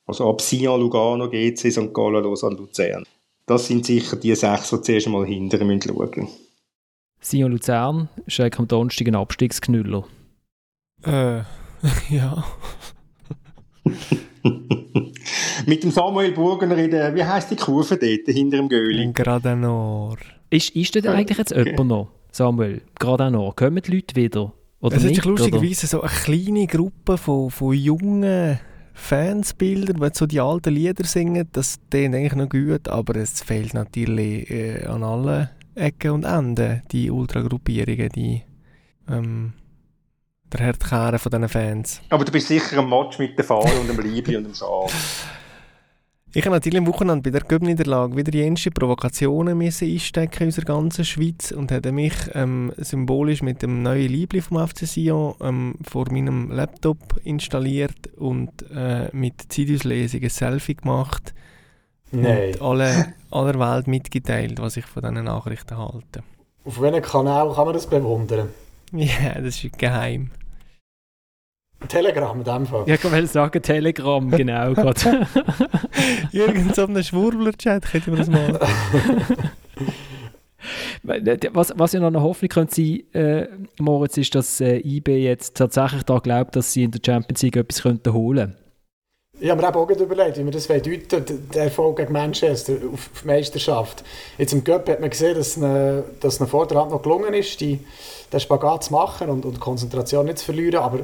[0.06, 1.94] Also ab Sion, Lugano, GC, St.
[1.94, 3.06] Gallen, Lausanne, Luzern.
[3.46, 6.43] Das sind sicher die sechs, die zuerst einmal hinter schauen müssen.
[7.24, 10.04] Sion Luzern ist eigentlich am Donnerstag ein Abstiegsknüller.
[11.04, 11.38] Äh,
[12.10, 12.44] ja.
[15.66, 19.12] Mit dem Samuel Burgener in der, wie heisst die Kurve dort, hinter dem Göli?
[19.14, 20.18] Gradanor.
[20.50, 21.70] Ist, ist denn eigentlich jetzt okay.
[21.72, 22.82] jemand noch, Samuel?
[23.00, 23.56] Gradanor?
[23.56, 24.54] Kommen die Leute wieder?
[24.82, 28.60] Oder es ist nicht, lustigerweise so eine kleine Gruppe von, von jungen
[28.94, 31.48] Fans bilden, die so die alten Lieder singen.
[31.54, 36.84] Das klingt eigentlich noch gut, aber es fehlt natürlich äh, an allen Ecken und Enden,
[36.92, 38.44] die Ultragruppierungen, die
[39.10, 39.54] ähm,
[40.52, 42.02] der Herdkehren von diesen Fans.
[42.10, 44.88] Aber du bist sicher ein Match mit der Fahne und dem Liebe und dem Schal.
[46.36, 50.66] Ich habe natürlich am Wochenende bei der Göbniederlage wieder jenste Provokationen müssen einstecken in unserer
[50.66, 55.76] ganzen Schweiz und habe mich ähm, symbolisch mit dem neuen Liebling vom FC Sion ähm,
[55.84, 61.36] vor meinem Laptop installiert und äh, mit Zeitauslesung ein Selfie gemacht
[62.14, 62.56] Nein.
[62.56, 66.24] und alle, aller Welt mitgeteilt, was ich von diesen Nachrichten halte.
[66.66, 68.50] Auf welchem Kanal kann man das bewundern?
[68.92, 70.32] Ja, das ist geheim.
[71.88, 72.84] Telegram in dem Fall.
[72.88, 74.70] Ja, ich kann sagen Telegram, genau.
[76.32, 78.60] Irgend so einen Schwurbler-Chat könnte man das machen.
[81.54, 83.48] was, was ja noch eine Hoffnung könnte sein, äh,
[83.80, 87.58] Moritz, ist, dass äh, IB jetzt tatsächlich da glaubt, dass sie in der Champions League
[87.58, 88.63] etwas könnten holen könnten.
[89.44, 93.28] Ich habe mir auch überlegt, wie wir das deuten der Erfolg gegen Manchester auf die
[93.28, 94.02] Meisterschaft.
[94.38, 97.82] Jetzt im Cup hat man gesehen, dass eine, dass eine Vorderhand noch gelungen ist, die,
[98.32, 100.82] den Spagat zu machen und, und Konzentration nicht zu verlieren.
[100.82, 101.00] Aber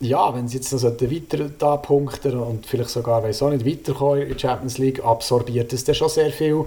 [0.00, 4.22] ja, wenn sie jetzt noch weiter da punkten und vielleicht sogar, weiß auch nicht, weiterkommen
[4.22, 6.64] in der Champions League, absorbiert das dann schon sehr viel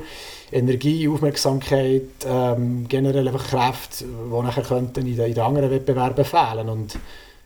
[0.52, 6.26] Energie, Aufmerksamkeit, ähm, generell einfach Kräfte, die nachher könnten in den, in den anderen Wettbewerben
[6.26, 6.70] fehlen.
[6.70, 7.00] Und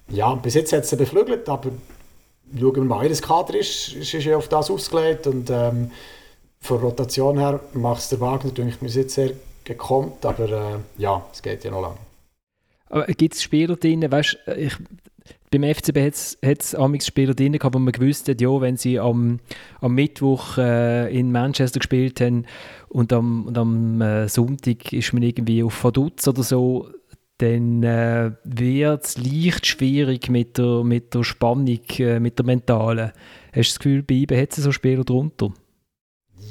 [0.10, 1.70] ja, bis jetzt hat es beflügelt, aber
[2.60, 5.92] schauen wir mal, wie das Kader ist, ist, ist ja auf das ausgelegt und ähm,
[6.60, 9.32] von Rotation her macht es der Wagner, denke ich, mir jetzt sehr
[9.64, 13.08] gekommt, aber äh, ja, es geht ja noch lange.
[13.16, 14.74] Gibt es Spieler drin, weißt ich,
[15.52, 15.98] beim FCB
[16.46, 19.40] hat es Spieler drin gehabt, wo man gewusst hat, ja, wenn sie am,
[19.82, 22.46] am Mittwoch äh, in Manchester gespielt haben
[22.90, 26.90] und am, und am äh, Sonntag ist man irgendwie auf Vaduz oder so,
[27.38, 33.12] dann äh, wird es leicht schwierig mit der, mit der Spannung, äh, mit der mentalen.
[33.54, 35.52] Hast du das Gefühl, bei IBE hat es so Spieler drunter?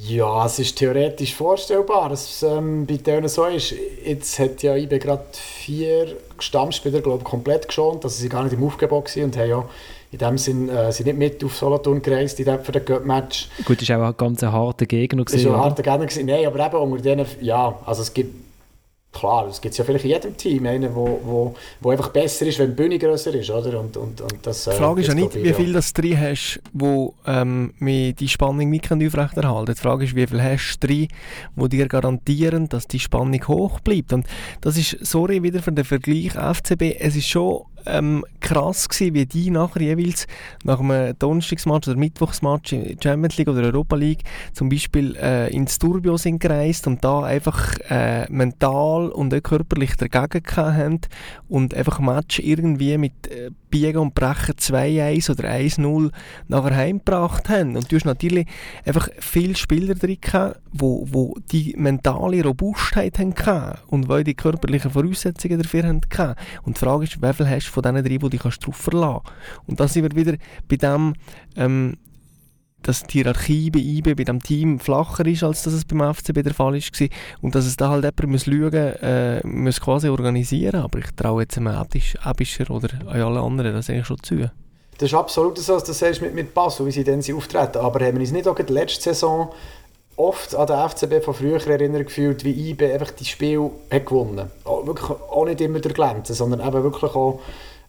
[0.06, 3.74] Ja, es ist theoretisch vorstellbar, dass es ähm, bei denen so ist.
[4.04, 8.62] Jetzt hat ja IBE gerade vier Stammspieler glaube komplett geschont, dass sie gar nicht im
[8.64, 9.64] Aufgebot waren und haben ja
[10.10, 13.48] in dem Sinn äh, sind nicht mit auf Solothurn gereist in dem, für den Cup-Match.
[13.64, 15.24] Gut, das war auch ein ganz harter Gegner.
[15.24, 16.22] Das war ein harter Gegner.
[16.24, 18.34] Nein, aber eben unter denen, ja, also es gibt
[19.14, 22.58] klar, es gibt ja vielleicht in jedem Team einen, wo, wo, wo einfach besser ist,
[22.58, 23.80] wenn die Bühne grösser ist, oder?
[23.80, 26.60] Und, und, und das, äh, die Frage ist ja nicht, wie viel das drin hast,
[26.72, 29.74] wo ähm, die Spannung nicht aufrechterhalten kann.
[29.74, 31.08] Die Frage ist, wie viel hast du drin,
[31.54, 34.12] wo dir garantieren, dass die Spannung hoch bleibt.
[34.12, 34.26] Und
[34.60, 39.26] das ist, sorry wieder für den Vergleich FCB, es ist schon ähm, krass gewesen, wie
[39.26, 40.26] die nachher jeweils
[40.64, 44.22] nach einem Donnerstagsmatch oder Mittwochsmatch in Champions League oder Europa League
[44.52, 49.96] zum Beispiel äh, ins Turbio sind gereist und da einfach äh, mental und auch körperlich
[49.96, 51.00] dagegen haben
[51.48, 56.12] und einfach ein Match irgendwie mit äh, Biegen und Brechen 2-1 oder 1-0
[56.46, 57.76] nachher heimgebracht haben.
[57.76, 58.46] Und du hast natürlich
[58.84, 63.34] einfach viele Spieler drin gehabt, wo, wo die mentale Robustheit hatten
[63.88, 66.36] und weil die körperlichen Voraussetzungen dafür hatten.
[66.62, 69.20] Und die Frage ist, wie viel hast du von diesen drei, die dich drauf verlassen
[69.24, 69.68] kannst.
[69.68, 71.14] Und da sind wir wieder bei dem,
[71.56, 71.96] ähm,
[72.86, 76.42] dass die Hierarchie bei IB, bei dem Team flacher ist, als dass es beim FCB
[76.42, 77.08] der Fall war.
[77.40, 80.80] Und dass es da halt jemand muss schauen äh, muss, quasi organisieren.
[80.80, 84.50] Aber ich traue jetzt einem Abischer oder alle anderen das eigentlich schon zu.
[84.98, 87.78] Das ist absolut so, was du sagst mit, mit Basel, wie sie dann auftreten.
[87.78, 89.52] Aber haben wir uns nicht auch in der letzten Saison
[90.16, 94.38] oft an den FCB von früher erinnert gefühlt, wie IB einfach die Spiel hat gewonnen
[94.64, 94.86] hat.
[94.86, 97.40] Wirklich auch nicht immer durch Glänzen, sondern eben wirklich auch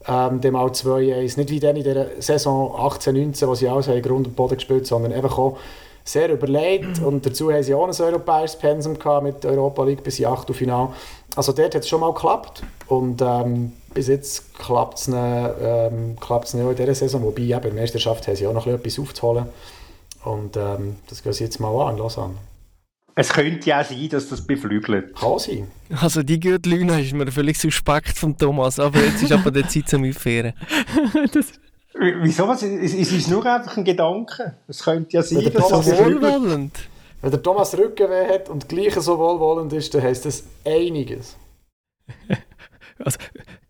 [0.07, 1.37] ähm, dem auch 2-1.
[1.37, 4.87] Nicht wie dann in der Saison 18-19, wo sie alles haben Grund und Boden gespielt
[4.87, 5.57] sondern einfach auch
[6.03, 6.99] sehr überlegt.
[7.03, 10.27] Und dazu haben sie auch ein europäisches Pensum gehabt mit der Europa League bis in
[10.27, 10.89] Achtelfinale.
[11.35, 12.61] Also dort hat es schon mal geklappt.
[12.87, 17.23] Und ähm, bis jetzt klappt es ähm, nicht auch in dieser Saison.
[17.23, 19.47] Wobei eben in der Meisterschaft haben sie auch noch etwas aufzuholen.
[20.25, 22.37] Und ähm, das gehen sie jetzt mal an, los an.
[23.17, 25.15] Es könnte ja sein, dass das beflügelt.
[25.15, 25.71] Kann sein.
[26.01, 29.69] Also die gute Lüne ist mir völlig suspekt von Thomas, aber jetzt ist aber der
[29.69, 30.53] Zeit zum Aufhören.
[32.21, 32.51] Wieso?
[32.51, 34.55] Es, es ist nur einfach ein Gedanke.
[34.67, 36.89] Es könnte ja sein, dass Thomas so wohlwollend.
[37.21, 41.37] Wenn der Thomas Rückenweh hat und gleich so wohlwollend ist, dann heisst das einiges.
[42.99, 43.17] also,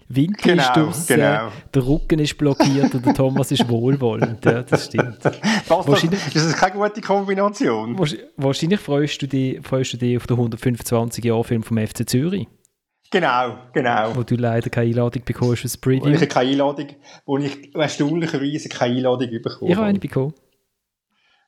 [0.08, 1.52] Winkel genau, genau.
[1.74, 4.46] der Rücken ist blockiert und der Thomas ist wohlwollend.
[4.46, 5.18] Ja, das stimmt.
[5.68, 7.98] Das, wahrscheinlich, das ist keine gute Kombination.
[8.38, 12.48] Wahrscheinlich freust du dich, freust du dich auf den 125-Jahr-Film vom FC Zürich.
[13.10, 14.16] Genau, genau.
[14.16, 16.06] Wo du leider keine Einladung bekommst fürs Preview.
[16.06, 16.88] Wo ich keine Einladung,
[17.26, 19.72] wo ich erstaunlicherweise keine Einladung bekomme.
[19.72, 20.34] Ich habe eine bekommen.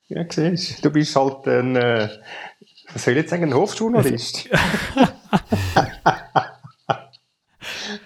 [0.08, 2.08] Ja, siehst du, bist halt ein, äh,
[2.92, 4.48] was soll ich jetzt sagen, ein Hofjournalist.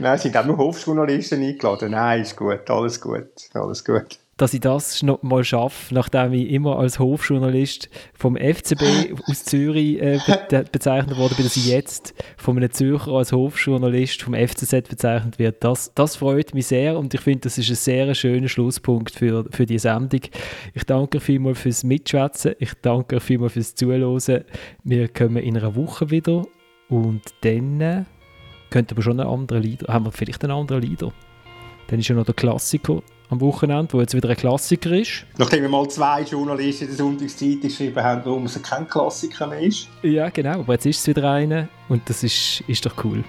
[0.02, 1.92] Nein, sind auch nur Hofjournalisten eingeladen.
[1.92, 4.18] Nein, ist gut, alles gut, alles gut.
[4.36, 10.02] Dass ich das noch mal schaffe, nachdem ich immer als Hofjournalist vom FCB aus Zürich
[10.02, 14.88] äh, be bezeichnet wurde, bin, dass ich jetzt von einem Zürcher als Hofjournalist vom FCZ
[14.88, 15.62] bezeichnet wird.
[15.62, 19.44] Das, das freut mich sehr und ich finde, das ist ein sehr schöner Schlusspunkt für,
[19.52, 20.22] für die Sendung.
[20.74, 24.44] Ich danke vielmals fürs Mitschwätzen, ich danke euch vielmals fürs Zuhören.
[24.82, 26.42] Wir kommen in einer Woche wieder
[26.88, 28.06] und dann
[28.72, 31.12] könnte aber schon einen anderen Leader, haben wir vielleicht einen anderen Leader.
[31.88, 35.24] Dann ist ja noch der Klassiker am Wochenende, wo jetzt wieder ein Klassiker ist.
[35.38, 39.60] Nachdem wir mal zwei Journalisten in der Sonntagszeit geschrieben haben, warum es kein Klassiker mehr
[39.60, 39.88] ist.
[40.02, 43.22] Ja, genau, aber jetzt ist es wieder einer und das ist, ist doch cool.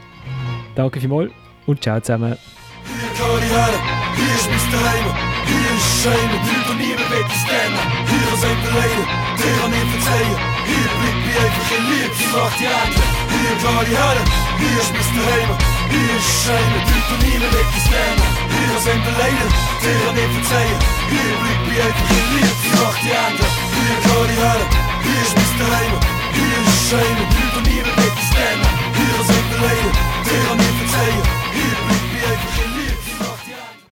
[0.75, 1.31] Danke vielmals
[1.65, 2.37] und ciao zusammen.
[2.85, 3.69] Hier kann ich her,
[4.15, 5.07] hier ist mein Daheim,
[5.47, 7.79] hier ist Schein, Leute, die niemand will scannen.
[8.07, 9.05] Hier sind wir Leiden,
[9.37, 10.37] dir kann ich verzeihen,
[10.67, 13.22] hier bleibt mir einfach in Liebe, die macht die Hände.
[13.33, 14.27] Hier klar die Herren,
[14.61, 15.49] hier ist mein Daheim,
[15.89, 18.27] hier ist Scheine, Leute und niemand wird uns lernen.
[18.53, 19.47] Hier sind wir leider,
[19.81, 20.79] dir nicht verzeihen,
[21.09, 23.45] hier bleibt bei einfach in Liebe, die macht die Ende.
[23.73, 24.69] Hier klar die Herren,
[25.03, 25.93] hier ist mein Daheim,
[26.37, 28.69] hier ist Scheine, Leute und niemand wird uns lernen.
[28.97, 29.91] Hier sind wir leider,
[30.29, 31.23] dir nicht verzeihen,
[31.57, 32.82] hier bleibt bei einfach in Liebe.